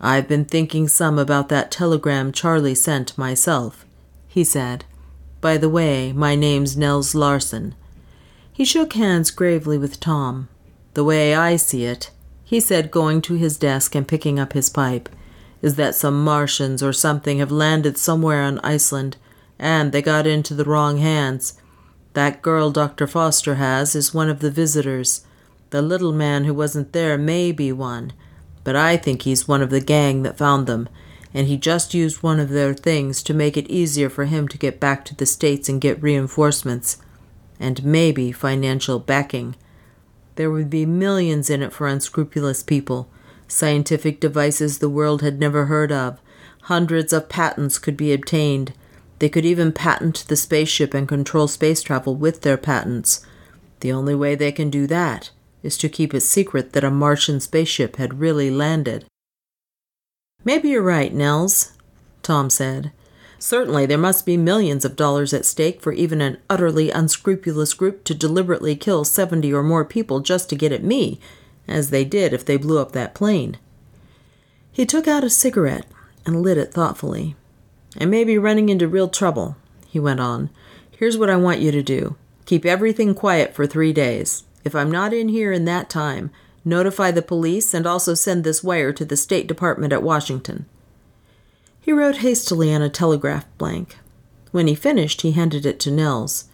[0.00, 3.84] I've been thinking some about that telegram Charlie sent myself,
[4.26, 4.84] he said.
[5.40, 7.74] By the way, my name's Nels Larson.
[8.52, 10.48] He shook hands gravely with Tom.
[10.94, 12.10] The way I see it,
[12.44, 15.08] he said, going to his desk and picking up his pipe,
[15.60, 19.16] is that some Martians or something have landed somewhere on Iceland,
[19.58, 21.60] and they got into the wrong hands.
[22.14, 23.06] That girl Dr.
[23.06, 25.24] Foster has is one of the visitors.
[25.70, 28.12] The little man who wasn't there may be one,
[28.64, 30.88] but I think he's one of the gang that found them,
[31.34, 34.58] and he just used one of their things to make it easier for him to
[34.58, 36.98] get back to the States and get reinforcements,
[37.60, 39.56] and maybe financial backing.
[40.36, 43.10] There would be millions in it for unscrupulous people
[43.48, 46.20] scientific devices the world had never heard of.
[46.62, 48.72] Hundreds of patents could be obtained.
[49.18, 53.24] They could even patent the spaceship and control space travel with their patents.
[53.80, 55.30] The only way they can do that
[55.62, 59.06] is to keep it secret that a Martian spaceship had really landed.
[60.44, 61.72] Maybe you're right, Nels,
[62.22, 62.92] Tom said.
[63.38, 68.02] Certainly, there must be millions of dollars at stake for even an utterly unscrupulous group
[68.04, 71.20] to deliberately kill 70 or more people just to get at me,
[71.68, 73.58] as they did if they blew up that plane.
[74.72, 75.86] He took out a cigarette
[76.24, 77.36] and lit it thoughtfully.
[78.00, 79.56] I may be running into real trouble,
[79.88, 80.50] he went on.
[80.90, 82.16] Here's what I want you to do
[82.46, 84.44] keep everything quiet for three days.
[84.64, 86.30] If I'm not in here in that time,
[86.64, 90.66] notify the police and also send this wire to the State Department at Washington.
[91.80, 93.98] He wrote hastily on a telegraph blank.
[94.50, 96.46] When he finished, he handed it to Nels.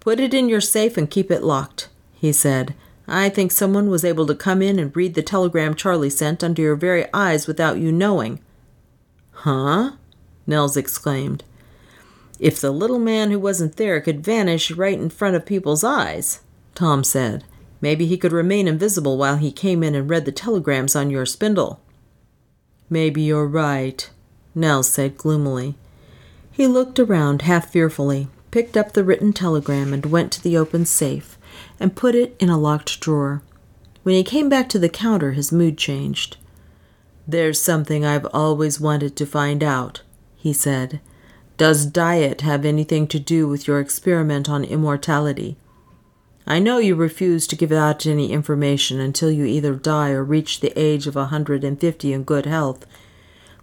[0.00, 2.74] Put it in your safe and keep it locked, he said.
[3.06, 6.62] I think someone was able to come in and read the telegram Charlie sent under
[6.62, 8.40] your very eyes without you knowing.
[9.32, 9.92] Huh?
[10.46, 11.44] Nels exclaimed.
[12.38, 16.40] If the little man who wasn't there could vanish right in front of people's eyes,
[16.74, 17.44] Tom said,
[17.80, 21.26] maybe he could remain invisible while he came in and read the telegrams on your
[21.26, 21.80] spindle.
[22.88, 24.08] Maybe you're right,
[24.54, 25.74] Nels said gloomily.
[26.50, 30.86] He looked around half fearfully, picked up the written telegram, and went to the open
[30.86, 31.36] safe
[31.78, 33.42] and put it in a locked drawer.
[34.02, 36.36] When he came back to the counter, his mood changed.
[37.26, 40.02] There's something I've always wanted to find out,
[40.36, 41.00] he said.
[41.56, 45.56] Does diet have anything to do with your experiment on immortality?
[46.46, 50.60] I know you refuse to give out any information until you either die or reach
[50.60, 52.84] the age of a hundred and fifty in good health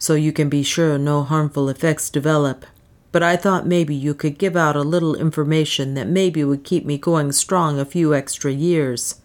[0.01, 2.65] so you can be sure no harmful effects develop.
[3.11, 6.85] But I thought maybe you could give out a little information that maybe would keep
[6.85, 9.21] me going strong a few extra years.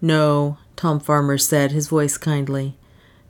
[0.00, 2.76] No, Tom Farmer said, his voice kindly.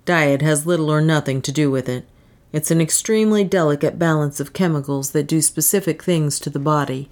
[0.04, 2.06] Diet has little or nothing to do with it.
[2.52, 7.10] It's an extremely delicate balance of chemicals that do specific things to the body.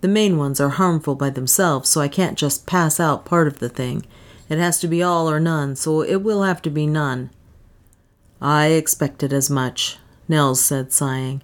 [0.00, 3.60] The main ones are harmful by themselves, so I can't just pass out part of
[3.60, 4.04] the thing.
[4.48, 7.30] It has to be all or none, so it will have to be none.
[8.40, 9.98] I expected as much,
[10.28, 11.42] Nels said, sighing,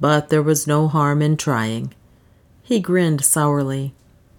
[0.00, 1.94] but there was no harm in trying.
[2.62, 3.94] He grinned sourly.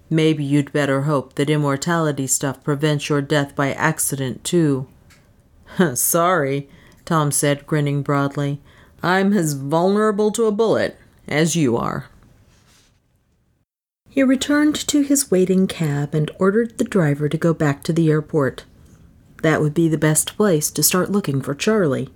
[0.08, 4.88] Maybe you'd better hope that immortality stuff prevents your death by accident, too.
[5.94, 6.68] Sorry,
[7.04, 8.60] Tom said, grinning broadly.
[9.02, 10.98] I'm as vulnerable to a bullet
[11.28, 12.06] as you are.
[14.08, 18.10] He returned to his waiting cab and ordered the driver to go back to the
[18.10, 18.64] airport.
[19.42, 22.10] That would be the best place to start looking for Charlie.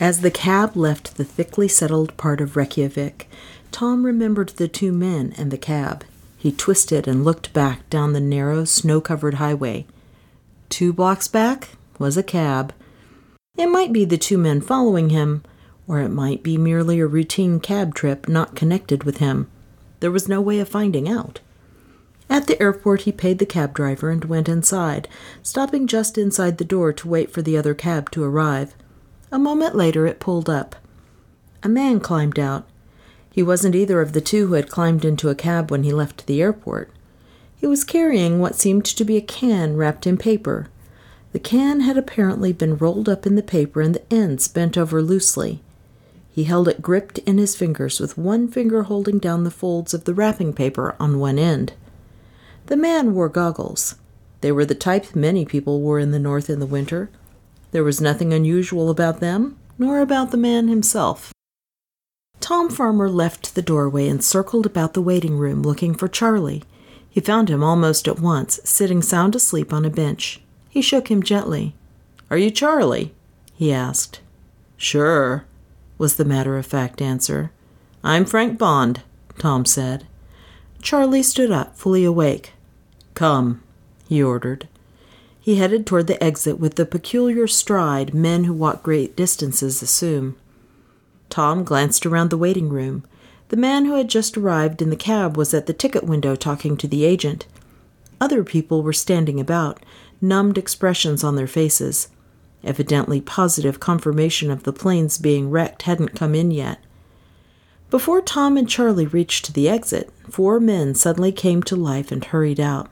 [0.00, 3.28] As the cab left the thickly settled part of Reykjavik,
[3.70, 6.04] Tom remembered the two men and the cab.
[6.38, 9.84] He twisted and looked back down the narrow, snow covered highway.
[10.70, 12.72] Two blocks back was a cab.
[13.58, 15.42] It might be the two men following him,
[15.86, 19.48] or it might be merely a routine cab trip not connected with him.
[20.00, 21.40] There was no way of finding out.
[22.30, 25.08] At the airport, he paid the cab driver and went inside,
[25.42, 28.74] stopping just inside the door to wait for the other cab to arrive.
[29.32, 30.76] A moment later, it pulled up.
[31.62, 32.66] A man climbed out.
[33.30, 36.26] He wasn't either of the two who had climbed into a cab when he left
[36.26, 36.90] the airport.
[37.56, 40.68] He was carrying what seemed to be a can wrapped in paper.
[41.32, 45.00] The can had apparently been rolled up in the paper and the ends bent over
[45.00, 45.62] loosely.
[46.32, 50.04] He held it gripped in his fingers, with one finger holding down the folds of
[50.04, 51.74] the wrapping paper on one end.
[52.66, 53.96] The man wore goggles.
[54.40, 57.10] They were the type many people wore in the North in the winter.
[57.72, 61.32] There was nothing unusual about them, nor about the man himself.
[62.40, 66.64] Tom Farmer left the doorway and circled about the waiting room looking for Charlie.
[67.08, 70.40] He found him almost at once, sitting sound asleep on a bench.
[70.68, 71.74] He shook him gently.
[72.30, 73.14] Are you Charlie?
[73.54, 74.20] he asked.
[74.76, 75.44] Sure,
[75.98, 77.52] was the matter of fact answer.
[78.02, 79.02] I'm Frank Bond,
[79.38, 80.06] Tom said.
[80.80, 82.54] Charlie stood up, fully awake.
[83.14, 83.62] Come,
[84.08, 84.66] he ordered.
[85.50, 90.36] He headed toward the exit with the peculiar stride men who walk great distances assume.
[91.28, 93.02] Tom glanced around the waiting room.
[93.48, 96.76] The man who had just arrived in the cab was at the ticket window talking
[96.76, 97.48] to the agent.
[98.20, 99.84] Other people were standing about,
[100.20, 102.06] numbed expressions on their faces.
[102.62, 106.78] Evidently, positive confirmation of the plane's being wrecked hadn't come in yet.
[107.90, 112.60] Before Tom and Charlie reached the exit, four men suddenly came to life and hurried
[112.60, 112.88] out.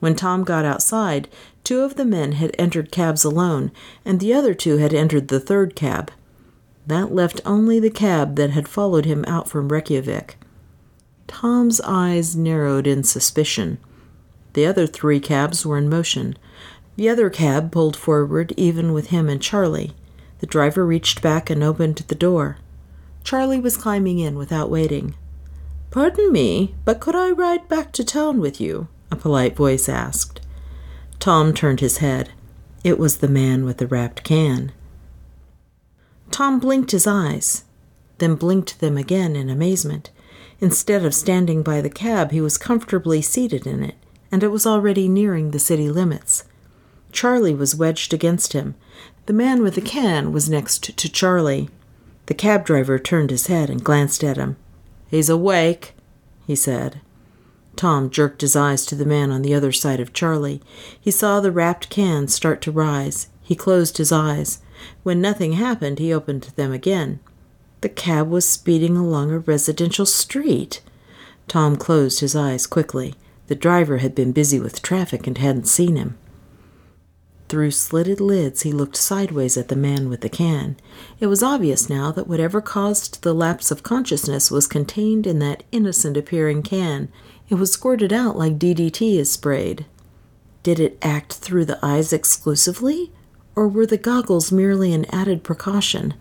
[0.00, 1.28] When Tom got outside,
[1.62, 3.70] two of the men had entered cabs alone,
[4.04, 6.10] and the other two had entered the third cab.
[6.86, 10.38] That left only the cab that had followed him out from Reykjavik.
[11.28, 13.78] Tom's eyes narrowed in suspicion.
[14.54, 16.36] The other three cabs were in motion.
[16.96, 19.92] The other cab pulled forward even with him and Charlie.
[20.40, 22.56] The driver reached back and opened the door.
[23.22, 25.14] Charlie was climbing in without waiting.
[25.90, 28.88] Pardon me, but could I ride back to town with you?
[29.10, 30.40] A polite voice asked.
[31.18, 32.30] Tom turned his head.
[32.82, 34.72] It was the man with the wrapped can.
[36.30, 37.64] Tom blinked his eyes,
[38.18, 40.10] then blinked them again in amazement.
[40.60, 43.96] Instead of standing by the cab, he was comfortably seated in it,
[44.30, 46.44] and it was already nearing the city limits.
[47.12, 48.74] Charlie was wedged against him.
[49.26, 51.68] The man with the can was next to Charlie.
[52.26, 54.56] The cab driver turned his head and glanced at him.
[55.08, 55.94] He's awake,
[56.46, 57.00] he said.
[57.76, 60.60] Tom jerked his eyes to the man on the other side of Charlie.
[61.00, 63.28] He saw the wrapped can start to rise.
[63.42, 64.60] He closed his eyes.
[65.02, 67.20] When nothing happened, he opened them again.
[67.80, 70.82] The cab was speeding along a residential street.
[71.48, 73.14] Tom closed his eyes quickly.
[73.46, 76.16] The driver had been busy with traffic and hadn't seen him.
[77.48, 80.76] Through slitted lids, he looked sideways at the man with the can.
[81.18, 85.64] It was obvious now that whatever caused the lapse of consciousness was contained in that
[85.72, 87.08] innocent appearing can.
[87.50, 89.84] It was squirted out like DDT is sprayed.
[90.62, 93.10] Did it act through the eyes exclusively,
[93.56, 96.14] or were the goggles merely an added precaution?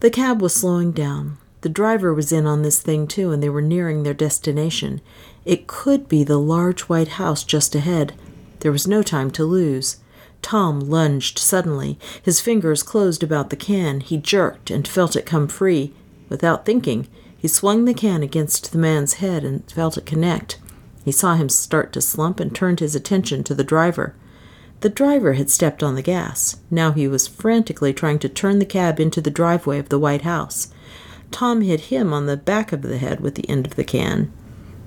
[0.00, 1.36] The cab was slowing down.
[1.60, 5.02] The driver was in on this thing too, and they were nearing their destination.
[5.44, 8.14] It could be the large white house just ahead.
[8.60, 9.98] There was no time to lose.
[10.40, 11.98] Tom lunged suddenly.
[12.22, 14.00] His fingers closed about the can.
[14.00, 15.92] He jerked and felt it come free.
[16.30, 17.06] Without thinking,
[17.42, 20.60] he swung the can against the man's head and felt it connect.
[21.04, 24.14] He saw him start to slump and turned his attention to the driver.
[24.78, 26.58] The driver had stepped on the gas.
[26.70, 30.22] Now he was frantically trying to turn the cab into the driveway of the White
[30.22, 30.72] House.
[31.32, 34.32] Tom hit him on the back of the head with the end of the can.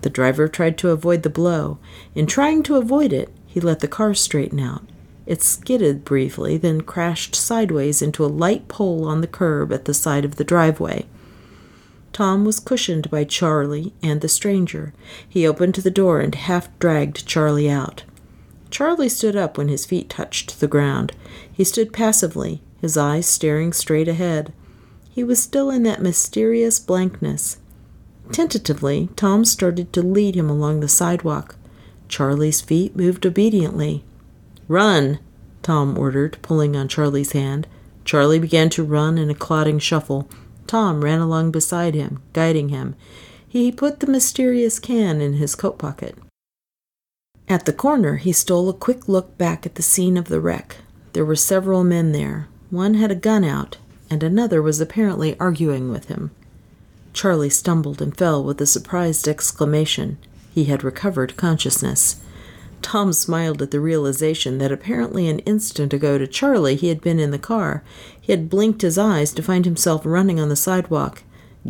[0.03, 1.77] The driver tried to avoid the blow.
[2.13, 4.83] In trying to avoid it, he let the car straighten out.
[5.25, 9.93] It skidded briefly, then crashed sideways into a light pole on the curb at the
[9.93, 11.05] side of the driveway.
[12.16, 14.93] Tom was cushioned by Charlie and the stranger.
[15.28, 18.05] He opened the door and half dragged Charlie out.
[18.70, 21.11] Charlie stood up when his feet touched the ground.
[21.51, 24.53] He stood passively, his eyes staring straight ahead.
[25.09, 27.57] He was still in that mysterious blankness.
[28.32, 31.57] Tentatively, Tom started to lead him along the sidewalk.
[32.07, 34.05] Charlie's feet moved obediently.
[34.70, 35.20] Run,
[35.63, 37.68] Tom ordered, pulling on Charlie's hand.
[38.05, 40.30] Charlie began to run in a clotting shuffle.
[40.68, 42.95] Tom ran along beside him, guiding him.
[43.47, 46.18] He put the mysterious can in his coat pocket.
[47.47, 50.78] At the corner, he stole a quick look back at the scene of the wreck.
[51.13, 52.47] There were several men there.
[52.72, 53.78] One had a gun out,
[54.09, 56.32] and another was apparently arguing with him.
[57.13, 60.18] Charlie stumbled and fell with a surprised exclamation.
[60.53, 62.18] He had recovered consciousness.
[62.82, 67.20] Tom smiled at the realization that apparently an instant ago to Charlie he had been
[67.20, 67.84] in the car.
[68.26, 71.21] He had blinked his eyes to find himself running on the sidewalk.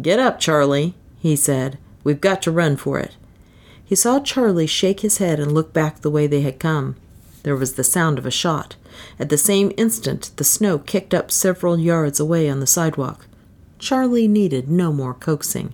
[0.01, 1.77] Get up, Charlie, he said.
[2.05, 3.17] We've got to run for it.
[3.83, 6.95] He saw Charlie shake his head and look back the way they had come.
[7.43, 8.77] There was the sound of a shot.
[9.19, 13.27] At the same instant, the snow kicked up several yards away on the sidewalk.
[13.77, 15.73] Charlie needed no more coaxing.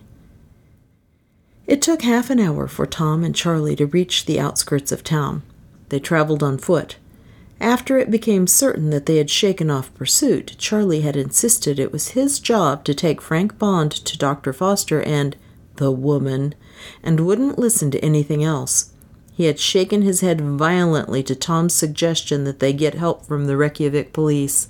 [1.68, 5.44] It took half an hour for Tom and Charlie to reach the outskirts of town.
[5.90, 6.96] They traveled on foot.
[7.62, 12.10] After it became certain that they had shaken off pursuit, Charlie had insisted it was
[12.10, 14.52] his job to take Frank Bond to Dr.
[14.52, 15.36] Foster and
[15.76, 16.56] the woman,
[17.04, 18.94] and wouldn't listen to anything else.
[19.32, 23.56] He had shaken his head violently to Tom's suggestion that they get help from the
[23.56, 24.68] Reykjavik police.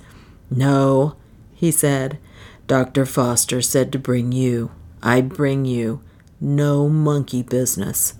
[0.50, 1.16] No,
[1.54, 2.18] he said.
[2.66, 3.06] Dr.
[3.06, 4.70] Foster said to bring you.
[5.02, 6.02] I bring you.
[6.42, 8.14] No monkey business.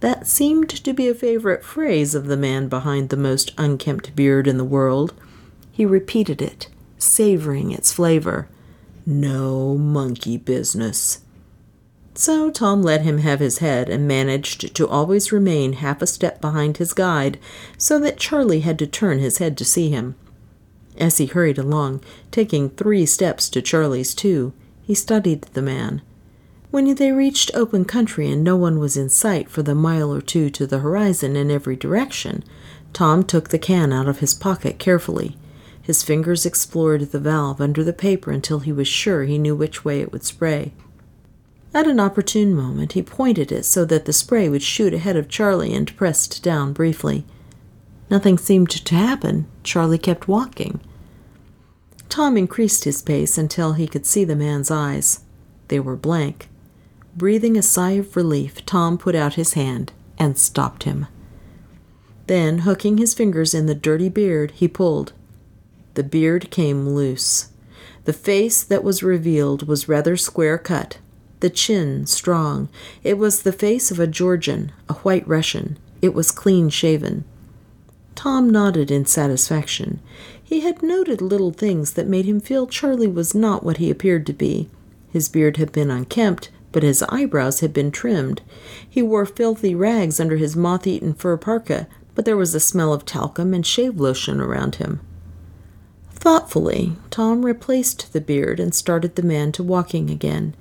[0.00, 4.46] That seemed to be a favorite phrase of the man behind the most unkempt beard
[4.46, 5.12] in the world.
[5.72, 6.68] He repeated it,
[6.98, 8.48] savoring its flavor.
[9.04, 11.20] No monkey business.
[12.14, 16.40] So Tom let him have his head and managed to always remain half a step
[16.40, 17.38] behind his guide
[17.76, 20.16] so that Charlie had to turn his head to see him.
[20.96, 26.02] As he hurried along, taking three steps to Charlie's two, he studied the man.
[26.70, 30.20] When they reached open country and no one was in sight for the mile or
[30.20, 32.44] two to the horizon in every direction,
[32.92, 35.38] Tom took the can out of his pocket carefully.
[35.80, 39.82] His fingers explored the valve under the paper until he was sure he knew which
[39.82, 40.74] way it would spray.
[41.72, 45.30] At an opportune moment, he pointed it so that the spray would shoot ahead of
[45.30, 47.24] Charlie and pressed down briefly.
[48.10, 49.46] Nothing seemed to happen.
[49.62, 50.80] Charlie kept walking.
[52.10, 55.20] Tom increased his pace until he could see the man's eyes.
[55.68, 56.48] They were blank.
[57.18, 61.08] Breathing a sigh of relief, Tom put out his hand and stopped him.
[62.28, 65.12] Then, hooking his fingers in the dirty beard, he pulled.
[65.94, 67.48] The beard came loose.
[68.04, 70.98] The face that was revealed was rather square cut,
[71.40, 72.68] the chin strong.
[73.02, 75.76] It was the face of a Georgian, a white Russian.
[76.00, 77.24] It was clean shaven.
[78.14, 79.98] Tom nodded in satisfaction.
[80.40, 84.24] He had noted little things that made him feel Charlie was not what he appeared
[84.26, 84.70] to be.
[85.10, 88.42] His beard had been unkempt, but his eyebrows had been trimmed.
[88.88, 92.92] He wore filthy rags under his moth eaten fur parka, but there was a smell
[92.92, 95.00] of talcum and shave lotion around him.
[96.10, 100.54] Thoughtfully, Tom replaced the beard and started the man to walking again.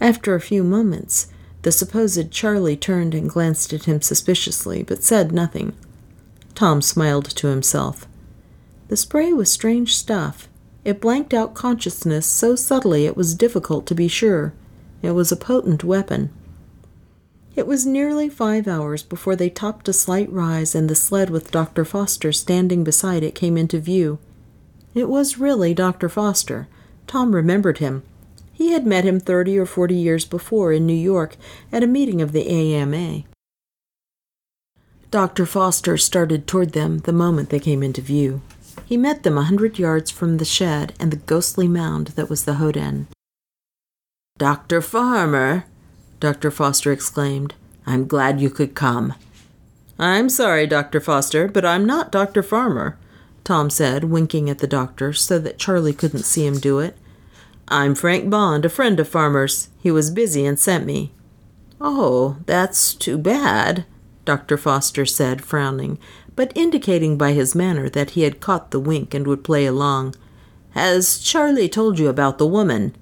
[0.00, 1.26] After a few moments,
[1.62, 5.74] the supposed Charlie turned and glanced at him suspiciously, but said nothing.
[6.54, 8.06] Tom smiled to himself.
[8.88, 10.48] The spray was strange stuff.
[10.84, 14.52] It blanked out consciousness so subtly it was difficult to be sure.
[15.02, 16.30] It was a potent weapon.
[17.54, 21.50] It was nearly five hours before they topped a slight rise and the sled with
[21.50, 21.84] Dr.
[21.84, 24.18] Foster standing beside it came into view.
[24.94, 26.08] It was really Dr.
[26.08, 26.68] Foster.
[27.06, 28.04] Tom remembered him.
[28.52, 31.36] He had met him thirty or forty years before in New York
[31.70, 33.24] at a meeting of the AMA.
[35.10, 35.44] Dr.
[35.44, 38.40] Foster started toward them the moment they came into view.
[38.86, 42.44] He met them a hundred yards from the shed and the ghostly mound that was
[42.44, 43.08] the hogan.
[44.42, 44.82] Dr.
[44.82, 45.66] Farmer,
[46.18, 46.50] Dr.
[46.50, 47.54] Foster exclaimed,
[47.86, 49.14] I'm glad you could come.
[50.00, 50.98] I'm sorry, Dr.
[50.98, 52.42] Foster, but I'm not Dr.
[52.42, 52.98] Farmer.
[53.44, 56.96] Tom said, winking at the doctor so that Charlie couldn't see him do it.
[57.68, 59.68] I'm Frank Bond, a friend of Farmer's.
[59.78, 61.12] He was busy and sent me.
[61.80, 63.84] Oh, that's too bad,
[64.24, 64.56] Dr.
[64.56, 66.00] Foster said, frowning,
[66.34, 70.16] but indicating by his manner that he had caught the wink and would play along.
[70.70, 72.96] Has Charlie told you about the woman?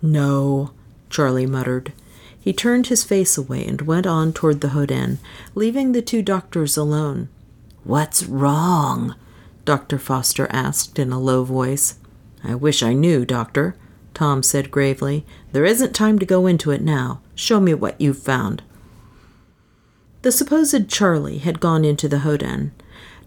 [0.00, 0.70] No,
[1.10, 1.92] Charlie muttered.
[2.38, 5.18] He turned his face away and went on toward the hogan,
[5.54, 7.28] leaving the two doctors alone.
[7.84, 9.14] What's wrong?
[9.64, 9.98] Dr.
[9.98, 11.96] Foster asked in a low voice.
[12.42, 13.76] I wish I knew, Doctor,
[14.14, 15.26] Tom said gravely.
[15.52, 17.20] There isn't time to go into it now.
[17.34, 18.62] Show me what you've found.
[20.22, 22.72] The supposed Charlie had gone into the hogan.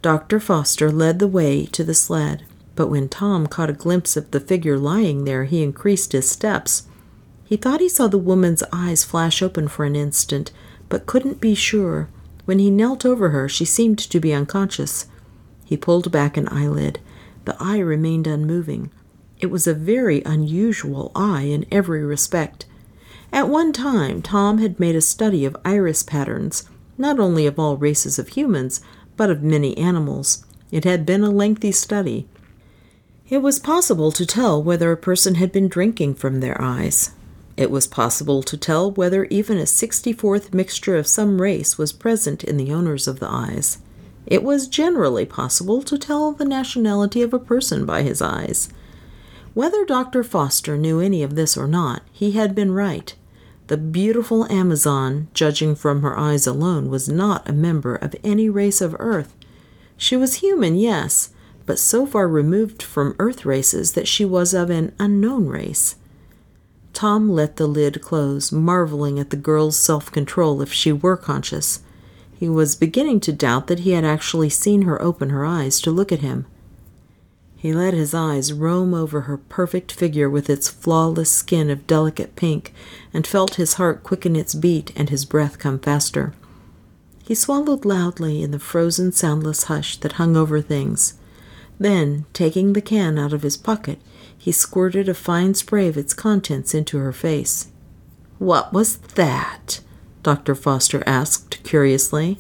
[0.02, 0.40] Dr.
[0.40, 2.44] Foster led the way to the sled,
[2.76, 6.88] but when Tom caught a glimpse of the figure lying there, he increased his steps.
[7.44, 10.52] He thought he saw the woman's eyes flash open for an instant,
[10.90, 12.10] but couldn't be sure.
[12.46, 15.08] When he knelt over her, she seemed to be unconscious.
[15.66, 17.00] He pulled back an eyelid.
[17.46, 18.92] The eye remained unmoving.
[19.40, 22.66] It was a very unusual eye in every respect.
[23.34, 26.64] At one time, Tom had made a study of iris patterns,
[26.98, 28.82] not only of all races of humans,
[29.18, 30.46] but of many animals.
[30.72, 32.28] It had been a lengthy study.
[33.32, 37.12] It was possible to tell whether a person had been drinking from their eyes.
[37.56, 42.44] It was possible to tell whether even a 64th mixture of some race was present
[42.44, 43.78] in the owners of the eyes.
[44.26, 48.68] It was generally possible to tell the nationality of a person by his eyes.
[49.54, 50.26] Whether Dr.
[50.26, 53.16] Foster knew any of this or not, he had been right.
[53.68, 58.82] The beautiful Amazon, judging from her eyes alone, was not a member of any race
[58.82, 59.34] of Earth.
[59.96, 61.31] She was human, yes,
[61.66, 65.96] but so far removed from Earth races that she was of an unknown race.
[66.94, 71.82] Tom let the lid close, marveling at the girl's self control if she were conscious.
[72.38, 75.92] He was beginning to doubt that he had actually seen her open her eyes to
[75.92, 76.46] look at him.
[77.56, 82.36] He let his eyes roam over her perfect figure with its flawless skin of delicate
[82.36, 82.74] pink,
[83.14, 86.34] and felt his heart quicken its beat and his breath come faster.
[87.24, 91.14] He swallowed loudly in the frozen, soundless hush that hung over things.
[91.82, 93.98] Then, taking the can out of his pocket,
[94.38, 97.70] he squirted a fine spray of its contents into her face.
[98.38, 99.82] What was that?
[100.22, 100.54] Dr.
[100.54, 102.38] Foster asked curiously.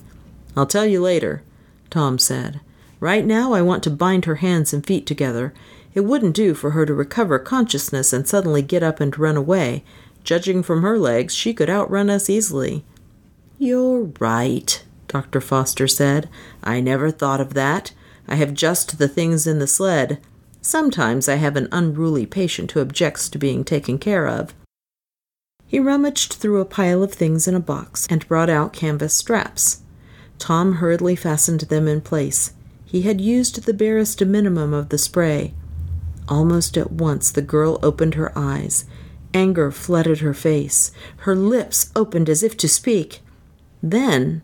[0.56, 1.42] I'll tell you later,
[1.90, 2.60] Tom said.
[3.00, 5.56] Right now, I want to bind her hands and feet together.
[5.96, 9.84] It wouldn't do for her to recover consciousness and suddenly get up and run away.
[10.24, 12.86] Judging from her legs, she could outrun us easily.
[13.58, 15.42] You're right, Dr.
[15.42, 16.30] Foster said.
[16.64, 17.92] I never thought of that.
[18.28, 20.20] I have just the things in the sled.
[20.62, 24.54] Sometimes I have an unruly patient who objects to being taken care of.
[25.66, 29.82] He rummaged through a pile of things in a box and brought out canvas straps.
[30.38, 32.54] Tom hurriedly fastened them in place.
[32.84, 35.54] He had used the barest minimum of the spray.
[36.28, 38.86] Almost at once the girl opened her eyes.
[39.34, 40.92] Anger flooded her face.
[41.18, 43.22] Her lips opened as if to speak.
[43.82, 44.42] Then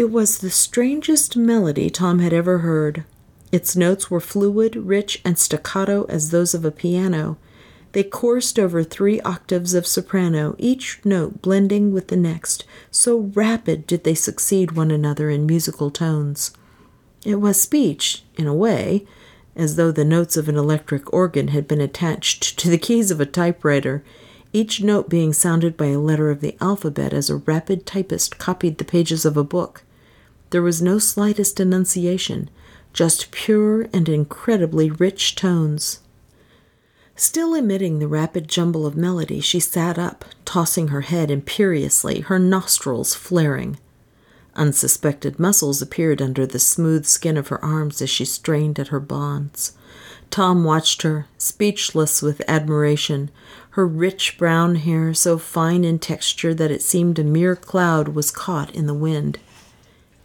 [0.00, 3.04] it was the strangest melody Tom had ever heard.
[3.52, 7.36] Its notes were fluid, rich, and staccato as those of a piano.
[7.92, 13.86] They coursed over three octaves of soprano, each note blending with the next, so rapid
[13.86, 16.52] did they succeed one another in musical tones.
[17.26, 19.06] It was speech, in a way,
[19.54, 23.20] as though the notes of an electric organ had been attached to the keys of
[23.20, 24.02] a typewriter,
[24.54, 28.78] each note being sounded by a letter of the alphabet as a rapid typist copied
[28.78, 29.82] the pages of a book.
[30.50, 32.50] There was no slightest enunciation,
[32.92, 36.00] just pure and incredibly rich tones.
[37.14, 42.38] Still emitting the rapid jumble of melody, she sat up, tossing her head imperiously, her
[42.38, 43.78] nostrils flaring.
[44.56, 49.00] Unsuspected muscles appeared under the smooth skin of her arms as she strained at her
[49.00, 49.72] bonds.
[50.30, 53.30] Tom watched her, speechless with admiration.
[53.70, 58.30] Her rich brown hair, so fine in texture that it seemed a mere cloud, was
[58.30, 59.38] caught in the wind.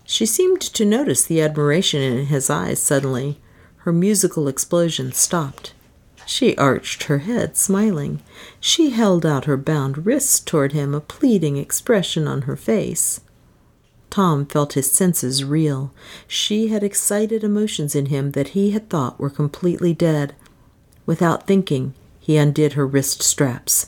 [0.06, 3.40] She seemed to notice the admiration in his eyes suddenly.
[3.78, 5.74] Her musical explosion stopped.
[6.28, 8.22] She arched her head, smiling.
[8.60, 13.22] She held out her bound wrists toward him, a pleading expression on her face.
[14.10, 15.92] Tom felt his senses reel.
[16.28, 20.36] She had excited emotions in him that he had thought were completely dead.
[21.06, 23.88] Without thinking, he undid her wrist straps.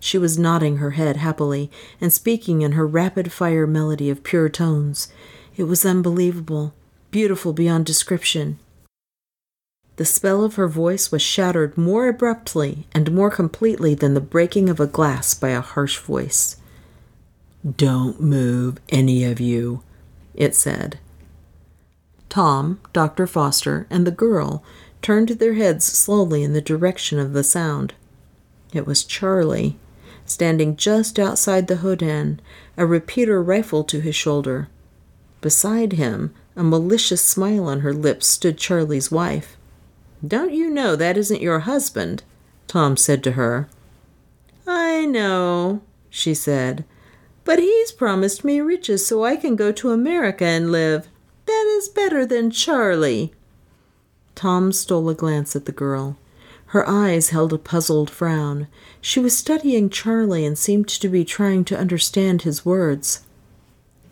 [0.00, 1.70] She was nodding her head happily
[2.00, 5.12] and speaking in her rapid fire melody of pure tones.
[5.62, 6.74] It was unbelievable,
[7.12, 8.58] beautiful beyond description.
[9.94, 14.68] The spell of her voice was shattered more abruptly and more completely than the breaking
[14.68, 16.56] of a glass by a harsh voice.
[17.76, 19.84] Don't move, any of you,
[20.34, 20.98] it said.
[22.28, 23.28] Tom, Dr.
[23.28, 24.64] Foster, and the girl
[25.00, 27.94] turned their heads slowly in the direction of the sound.
[28.72, 29.78] It was Charlie,
[30.26, 32.40] standing just outside the hogan,
[32.76, 34.68] a repeater rifle to his shoulder.
[35.42, 39.58] Beside him, a malicious smile on her lips, stood Charlie's wife.
[40.26, 42.22] Don't you know that isn't your husband?
[42.68, 43.68] Tom said to her.
[44.66, 46.84] I know, she said,
[47.44, 51.08] but he's promised me riches so I can go to America and live.
[51.46, 53.34] That is better than Charlie.
[54.36, 56.16] Tom stole a glance at the girl.
[56.66, 58.68] Her eyes held a puzzled frown.
[59.00, 63.24] She was studying Charlie and seemed to be trying to understand his words.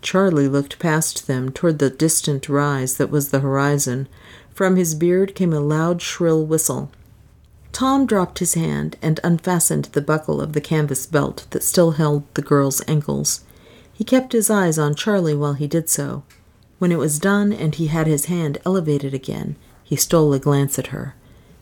[0.03, 4.09] Charlie looked past them toward the distant rise that was the horizon,
[4.55, 6.91] from his beard came a loud, shrill whistle.
[7.73, 12.25] Tom dropped his hand and unfastened the buckle of the canvas belt that still held
[12.35, 13.45] the girl's ankles.
[13.93, 16.25] He kept his eyes on Charlie while he did so.
[16.79, 20.79] When it was done and he had his hand elevated again, he stole a glance
[20.79, 21.15] at her.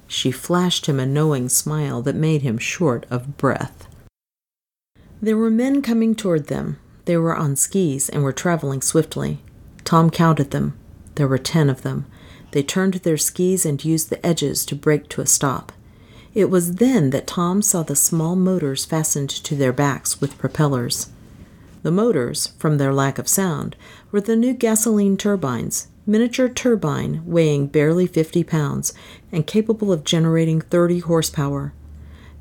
[0.06, 3.86] She flashed him a knowing smile that made him short of breath.
[5.20, 6.78] There were men coming toward them.
[7.08, 9.38] They were on skis and were traveling swiftly.
[9.82, 10.78] Tom counted them.
[11.14, 12.04] There were ten of them.
[12.50, 15.72] They turned their skis and used the edges to brake to a stop.
[16.34, 21.08] It was then that Tom saw the small motors fastened to their backs with propellers.
[21.82, 23.74] The motors, from their lack of sound,
[24.12, 28.92] were the new gasoline turbines, miniature turbine weighing barely 50 pounds
[29.32, 31.72] and capable of generating 30 horsepower.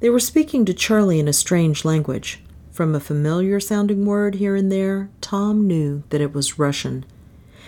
[0.01, 2.41] They were speaking to Charlie in a strange language.
[2.77, 7.05] From a familiar sounding word here and there, Tom knew that it was Russian.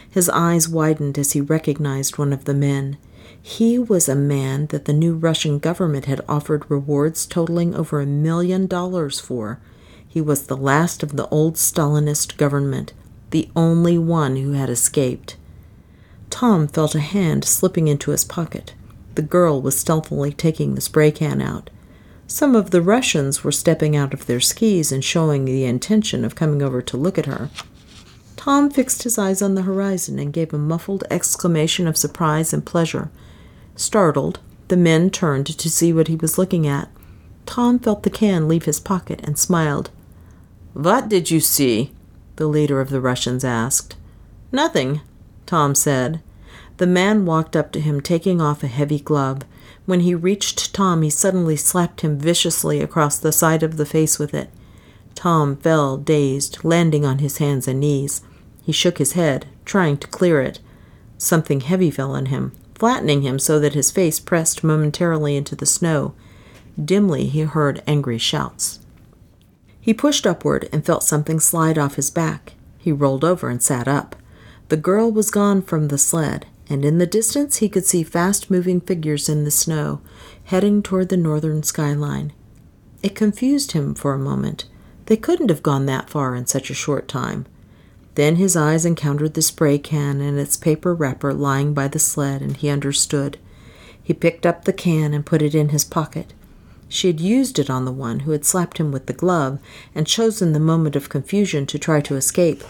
[0.07, 2.95] His eyes widened as he recognized one of the men.
[3.41, 8.05] He was a man that the new Russian government had offered rewards totaling over a
[8.05, 9.60] million dollars for.
[10.07, 12.93] He was the last of the old Stalinist government,
[13.32, 15.38] the only one who had escaped.
[16.30, 18.76] Tom felt a hand slipping into his pocket.
[19.16, 21.72] The girl was stealthily taking the spray can out.
[22.32, 26.36] Some of the Russians were stepping out of their skis and showing the intention of
[26.36, 27.49] coming over to look at her.
[28.36, 32.63] Tom fixed his eyes on the horizon and gave a muffled exclamation of surprise and
[32.63, 33.09] pleasure.
[33.75, 36.89] Startled, the men turned to see what he was looking at.
[37.47, 39.89] Tom felt the can leave his pocket and smiled.
[40.73, 41.91] What did you see?
[42.36, 43.95] the leader of the Russians asked.
[44.51, 45.01] Nothing,
[45.47, 46.21] Tom said.
[46.77, 49.41] The man walked up to him, taking off a heavy glove.
[49.90, 54.20] When he reached Tom, he suddenly slapped him viciously across the side of the face
[54.20, 54.52] with it.
[55.16, 58.22] Tom fell, dazed, landing on his hands and knees.
[58.62, 60.60] He shook his head, trying to clear it.
[61.18, 65.66] Something heavy fell on him, flattening him so that his face pressed momentarily into the
[65.66, 66.14] snow.
[66.80, 68.82] Dimly he heard angry shouts.
[69.82, 72.54] He pushed upward and felt something slide off his back.
[72.78, 74.16] He rolled over and sat up.
[74.68, 78.51] The girl was gone from the sled, and in the distance he could see fast
[78.51, 80.01] moving figures in the snow,
[80.45, 82.32] heading toward the northern skyline.
[83.01, 84.65] It confused him for a moment.
[85.07, 87.45] They couldn't have gone that far in such a short time.
[88.15, 92.41] Then his eyes encountered the spray can and its paper wrapper lying by the sled,
[92.41, 93.38] and he understood.
[94.03, 96.34] He picked up the can and put it in his pocket.
[96.88, 99.59] She had used it on the one who had slapped him with the glove
[99.93, 102.63] and chosen the moment of confusion to try to escape.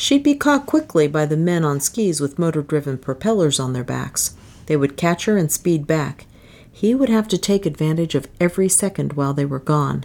[0.00, 3.82] She'd be caught quickly by the men on skis with motor driven propellers on their
[3.82, 4.36] backs.
[4.66, 6.26] They would catch her and speed back.
[6.70, 10.04] He would have to take advantage of every second while they were gone.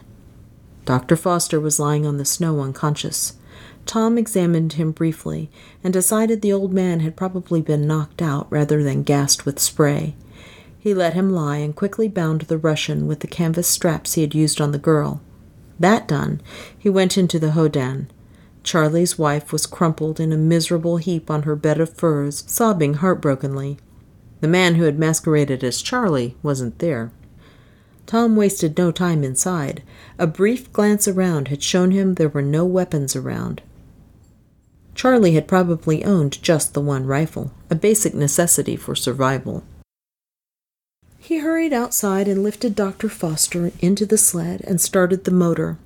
[0.86, 1.16] Dr.
[1.16, 3.34] Foster was lying on the snow unconscious.
[3.86, 5.52] Tom examined him briefly
[5.84, 10.16] and decided the old man had probably been knocked out rather than gassed with spray.
[10.80, 14.34] He let him lie and quickly bound the Russian with the canvas straps he had
[14.34, 15.22] used on the girl.
[15.80, 16.42] That done,
[16.76, 18.10] he went into the hogan.
[18.64, 23.78] Charlie's wife was crumpled in a miserable heap on her bed of furs, sobbing heartbrokenly.
[24.42, 27.12] The man who had masqueraded as Charlie wasn't there.
[28.06, 29.84] Tom wasted no time inside.
[30.20, 33.62] A brief glance around had shown him there were no weapons around.
[34.96, 39.64] Charlie had probably owned just the one rifle, a basic necessity for survival.
[41.18, 43.10] He hurried outside and lifted Dr.
[43.10, 45.78] Foster into the sled and started the motor.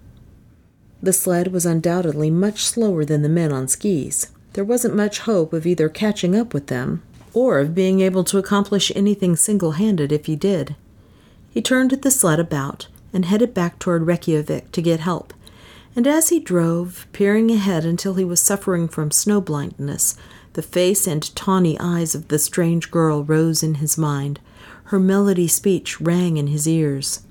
[1.02, 4.28] The sled was undoubtedly much slower than the men on skis.
[4.54, 8.40] There wasn't much hope of either catching up with them or of being able to
[8.40, 10.76] accomplish anything single handed if he did.
[11.52, 15.34] He turned the sled about and headed back toward Reykjavik to get help.
[15.96, 20.18] And as he drove, peering ahead until he was suffering from snow blindness,
[20.54, 24.40] the face and tawny eyes of the strange girl rose in his mind.
[24.86, 27.22] Her melody speech rang in his ears.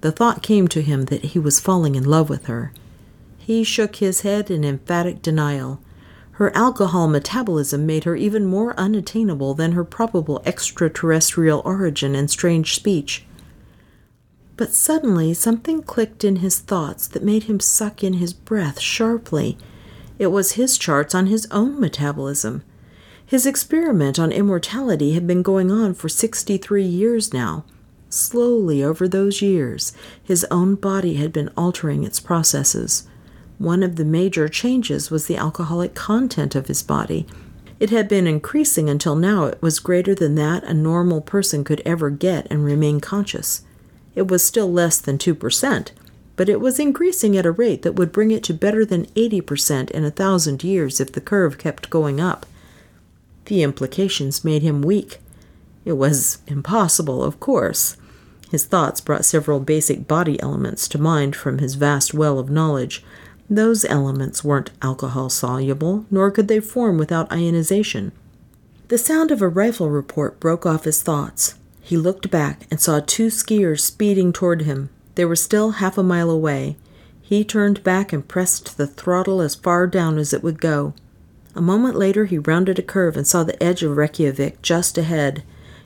[0.00, 2.72] The thought came to him that he was falling in love with her.
[3.44, 5.78] He shook his head in emphatic denial.
[6.32, 12.74] Her alcohol metabolism made her even more unattainable than her probable extraterrestrial origin and strange
[12.74, 13.26] speech.
[14.56, 19.58] But suddenly something clicked in his thoughts that made him suck in his breath sharply.
[20.18, 22.62] It was his charts on his own metabolism.
[23.26, 27.66] His experiment on immortality had been going on for 63 years now.
[28.08, 29.92] Slowly over those years,
[30.22, 33.06] his own body had been altering its processes.
[33.58, 37.26] One of the major changes was the alcoholic content of his body.
[37.78, 41.82] It had been increasing until now it was greater than that a normal person could
[41.84, 43.62] ever get and remain conscious.
[44.14, 45.90] It was still less than 2%,
[46.36, 49.90] but it was increasing at a rate that would bring it to better than 80%
[49.90, 52.46] in a thousand years if the curve kept going up.
[53.46, 55.18] The implications made him weak.
[55.84, 57.96] It was impossible, of course.
[58.50, 63.04] His thoughts brought several basic body elements to mind from his vast well of knowledge
[63.48, 68.12] those elements weren't alcohol soluble, nor could they form without ionization.
[68.88, 71.54] The sound of a rifle report broke off his thoughts.
[71.80, 74.88] He looked back and saw two skiers speeding toward him.
[75.14, 76.76] They were still half a mile away.
[77.20, 80.94] He turned back and pressed the throttle as far down as it would go.
[81.54, 85.42] A moment later, he rounded a curve and saw the edge of Reykjavik just ahead.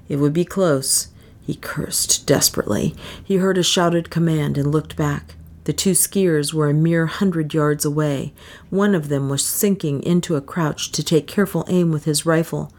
[0.08, 1.08] It would be close.
[1.42, 2.94] He cursed desperately.
[3.22, 5.34] He heard a shouted command and looked back.
[5.68, 8.32] The two skiers were a mere hundred yards away.
[8.70, 12.72] One of them was sinking into a crouch to take careful aim with his rifle.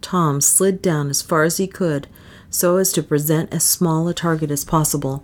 [0.00, 2.08] Tom slid down as far as he could,
[2.48, 5.22] so as to present as small a target as possible.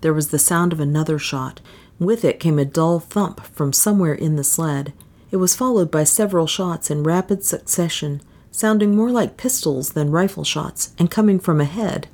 [0.00, 1.60] There was the sound of another shot.
[2.00, 4.92] With it came a dull thump from somewhere in the sled.
[5.30, 10.42] It was followed by several shots in rapid succession, sounding more like pistols than rifle
[10.42, 12.08] shots, and coming from ahead.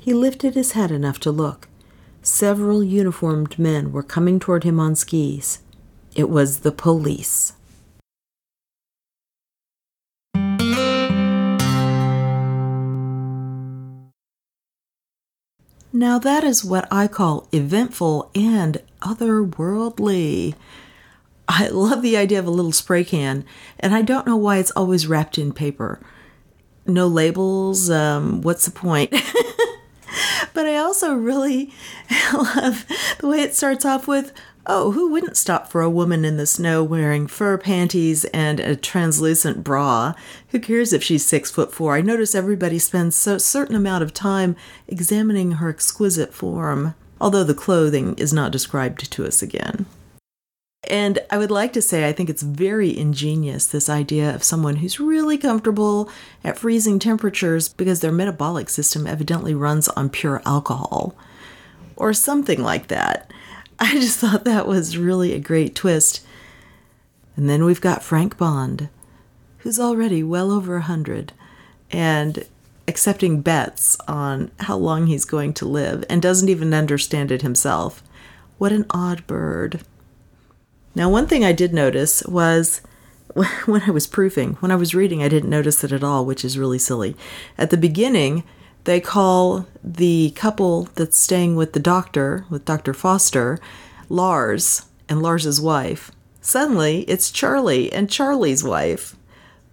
[0.00, 1.67] He lifted his head enough to look.
[2.22, 5.60] Several uniformed men were coming toward him on skis.
[6.14, 7.52] It was the police.
[15.90, 20.54] Now, that is what I call eventful and otherworldly.
[21.48, 23.44] I love the idea of a little spray can,
[23.80, 25.98] and I don't know why it's always wrapped in paper.
[26.86, 29.14] No labels, um, what's the point?
[30.58, 31.70] but I also really
[32.34, 32.84] love
[33.20, 34.32] the way it starts off with
[34.66, 38.74] Oh, who wouldn't stop for a woman in the snow wearing fur panties and a
[38.74, 40.14] translucent bra?
[40.48, 41.94] Who cares if she's six foot four?
[41.94, 44.56] I notice everybody spends a certain amount of time
[44.88, 49.86] examining her exquisite form, although the clothing is not described to us again.
[50.88, 54.76] And I would like to say, I think it's very ingenious this idea of someone
[54.76, 56.10] who's really comfortable
[56.42, 61.14] at freezing temperatures because their metabolic system evidently runs on pure alcohol
[61.94, 63.30] or something like that.
[63.78, 66.24] I just thought that was really a great twist.
[67.36, 68.88] And then we've got Frank Bond,
[69.58, 71.32] who's already well over a hundred
[71.90, 72.46] and
[72.88, 78.02] accepting bets on how long he's going to live and doesn't even understand it himself.
[78.56, 79.82] What an odd bird.
[80.98, 82.80] Now, one thing I did notice was
[83.66, 86.44] when I was proofing, when I was reading, I didn't notice it at all, which
[86.44, 87.14] is really silly.
[87.56, 88.42] At the beginning,
[88.82, 92.92] they call the couple that's staying with the doctor, with Dr.
[92.92, 93.60] Foster,
[94.08, 96.10] Lars and Lars's wife.
[96.40, 99.14] Suddenly, it's Charlie and Charlie's wife.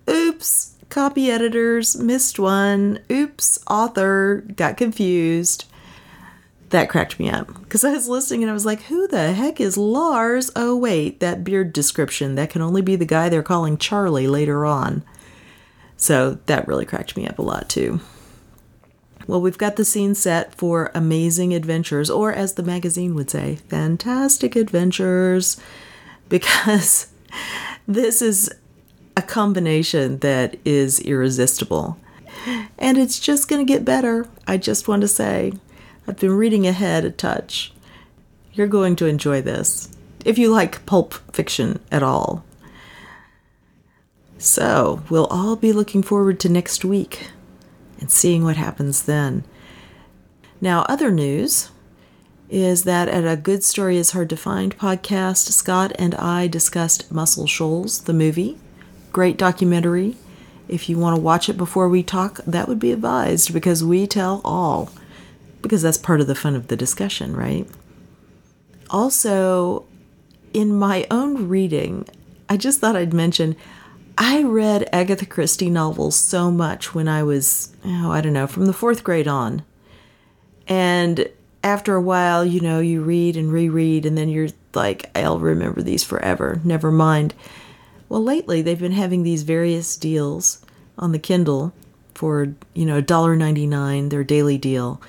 [0.08, 3.00] Oops, copy editors missed one.
[3.12, 5.66] Oops, author got confused.
[6.70, 9.62] That cracked me up because I was listening and I was like, who the heck
[9.62, 10.52] is Lars?
[10.56, 12.36] Oh, wait, that beard description.
[12.36, 15.04] That can only be the guy they're calling Charlie later on.
[15.98, 18.00] So that really cracked me up a lot too.
[19.28, 23.56] Well, we've got the scene set for amazing adventures, or as the magazine would say,
[23.56, 25.60] fantastic adventures,
[26.30, 27.08] because
[27.88, 28.52] this is
[29.18, 31.98] a combination that is irresistible.
[32.78, 34.28] And it's just going to get better.
[34.46, 35.54] I just want to say,
[36.08, 37.74] I've been reading ahead a touch.
[38.54, 39.90] You're going to enjoy this
[40.24, 42.44] if you like pulp fiction at all.
[44.38, 47.30] So, we'll all be looking forward to next week
[48.00, 49.44] and seeing what happens then.
[50.60, 51.70] Now, other news
[52.50, 57.12] is that at a Good Story is Hard to Find podcast, Scott and I discussed
[57.12, 58.58] Muscle Shoals, the movie.
[59.12, 60.16] Great documentary.
[60.68, 64.06] If you want to watch it before we talk, that would be advised because we
[64.08, 64.92] tell all.
[65.66, 67.68] Because that's part of the fun of the discussion, right?
[68.92, 69.88] Also,
[70.54, 72.08] in my own reading,
[72.48, 73.56] I just thought I'd mention
[74.16, 78.68] I read Agatha Christie novels so much when I was, oh, I don't know, from
[78.68, 79.64] the fourth grade on.
[80.68, 81.30] And
[81.64, 85.82] after a while, you know, you read and reread, and then you're like, I'll remember
[85.82, 86.62] these forever.
[86.64, 87.34] Never mind.
[88.08, 90.64] Well, lately they've been having these various deals
[91.00, 91.74] on the Kindle
[92.14, 95.02] for, you know, $1.99, their daily deal,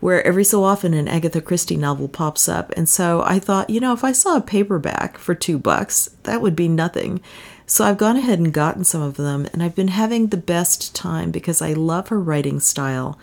[0.00, 2.72] where every so often an Agatha Christie novel pops up.
[2.76, 6.40] And so I thought, you know, if I saw a paperback for two bucks, that
[6.40, 7.20] would be nothing.
[7.66, 10.94] So I've gone ahead and gotten some of them, and I've been having the best
[10.94, 13.18] time because I love her writing style.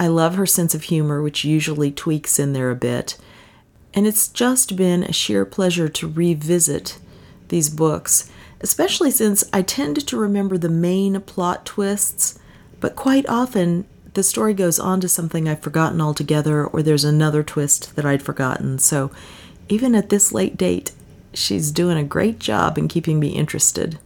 [0.00, 3.16] I love her sense of humor, which usually tweaks in there a bit.
[3.94, 6.98] And it's just been a sheer pleasure to revisit
[7.48, 8.30] these books,
[8.60, 12.38] especially since I tend to remember the main plot twists,
[12.80, 13.86] but quite often
[14.18, 18.20] the story goes on to something I've forgotten altogether, or there's another twist that I'd
[18.20, 18.80] forgotten.
[18.80, 19.12] So
[19.68, 20.90] even at this late date,
[21.32, 23.96] she's doing a great job in keeping me interested.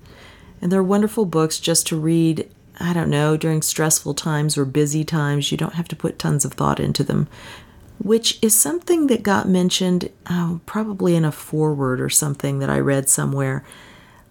[0.61, 2.47] And they're wonderful books just to read,
[2.79, 5.51] I don't know, during stressful times or busy times.
[5.51, 7.27] You don't have to put tons of thought into them,
[7.97, 12.81] which is something that got mentioned oh, probably in a foreword or something that I
[12.81, 13.65] read somewhere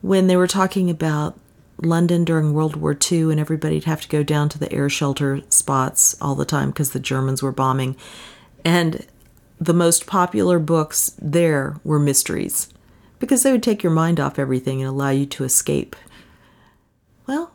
[0.01, 1.39] when they were talking about
[1.81, 5.41] London during World War II and everybody'd have to go down to the air shelter
[5.49, 7.95] spots all the time because the Germans were bombing.
[8.63, 9.05] And
[9.59, 12.69] the most popular books there were mysteries
[13.19, 15.95] because they would take your mind off everything and allow you to escape.
[17.27, 17.51] Well,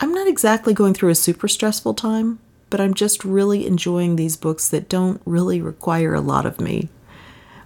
[0.00, 2.38] I'm not exactly going through a super stressful time,
[2.70, 6.88] but I'm just really enjoying these books that don't really require a lot of me.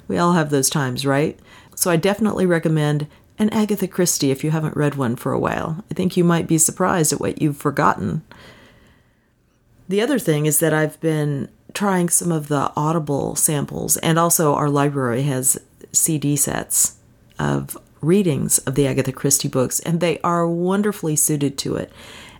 [0.09, 1.39] We all have those times, right?
[1.77, 3.07] So I definitely recommend
[3.39, 5.85] an Agatha Christie if you haven't read one for a while.
[5.91, 8.23] I think you might be surprised at what you've forgotten.
[9.89, 14.55] The other thing is that I've been trying some of the Audible samples, and also
[14.55, 15.61] our library has
[15.93, 16.97] CD sets
[17.39, 21.93] of readings of the Agatha Christie books, and they are wonderfully suited to it.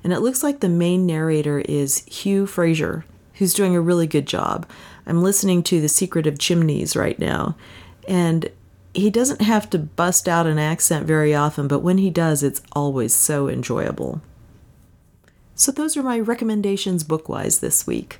[0.05, 4.27] And it looks like the main narrator is Hugh Fraser, who's doing a really good
[4.27, 4.69] job.
[5.07, 7.57] I'm listening to The Secret of Chimneys right now,
[8.07, 8.49] and
[8.95, 12.63] he doesn't have to bust out an accent very often, but when he does, it's
[12.73, 14.23] always so enjoyable.
[15.55, 18.19] So, those are my recommendations book wise this week.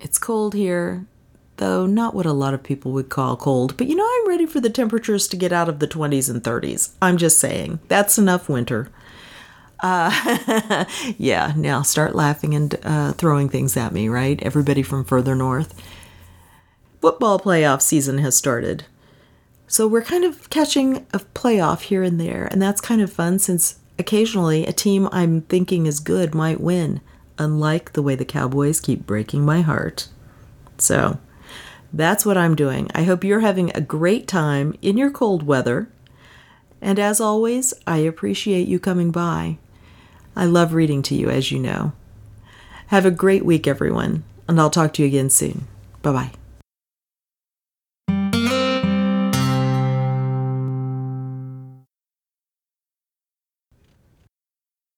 [0.00, 1.06] It's cold here
[1.60, 3.76] though not what a lot of people would call cold.
[3.76, 6.42] But you know, I'm ready for the temperatures to get out of the 20s and
[6.42, 6.94] 30s.
[7.00, 8.90] I'm just saying, that's enough winter.
[9.78, 10.84] Uh,
[11.18, 14.42] yeah, now start laughing and uh, throwing things at me, right?
[14.42, 15.80] Everybody from further north.
[17.00, 18.84] Football playoff season has started.
[19.70, 23.38] So we're kind of catching a playoff here and there, and that's kind of fun
[23.38, 27.00] since occasionally a team I'm thinking is good might win,
[27.38, 30.08] unlike the way the Cowboys keep breaking my heart.
[30.78, 31.20] So,
[31.92, 32.90] that's what I'm doing.
[32.96, 35.88] I hope you're having a great time in your cold weather.
[36.80, 39.58] And as always, I appreciate you coming by.
[40.34, 41.92] I love reading to you, as you know.
[42.88, 45.68] Have a great week, everyone, and I'll talk to you again soon.
[46.02, 46.39] Bye bye.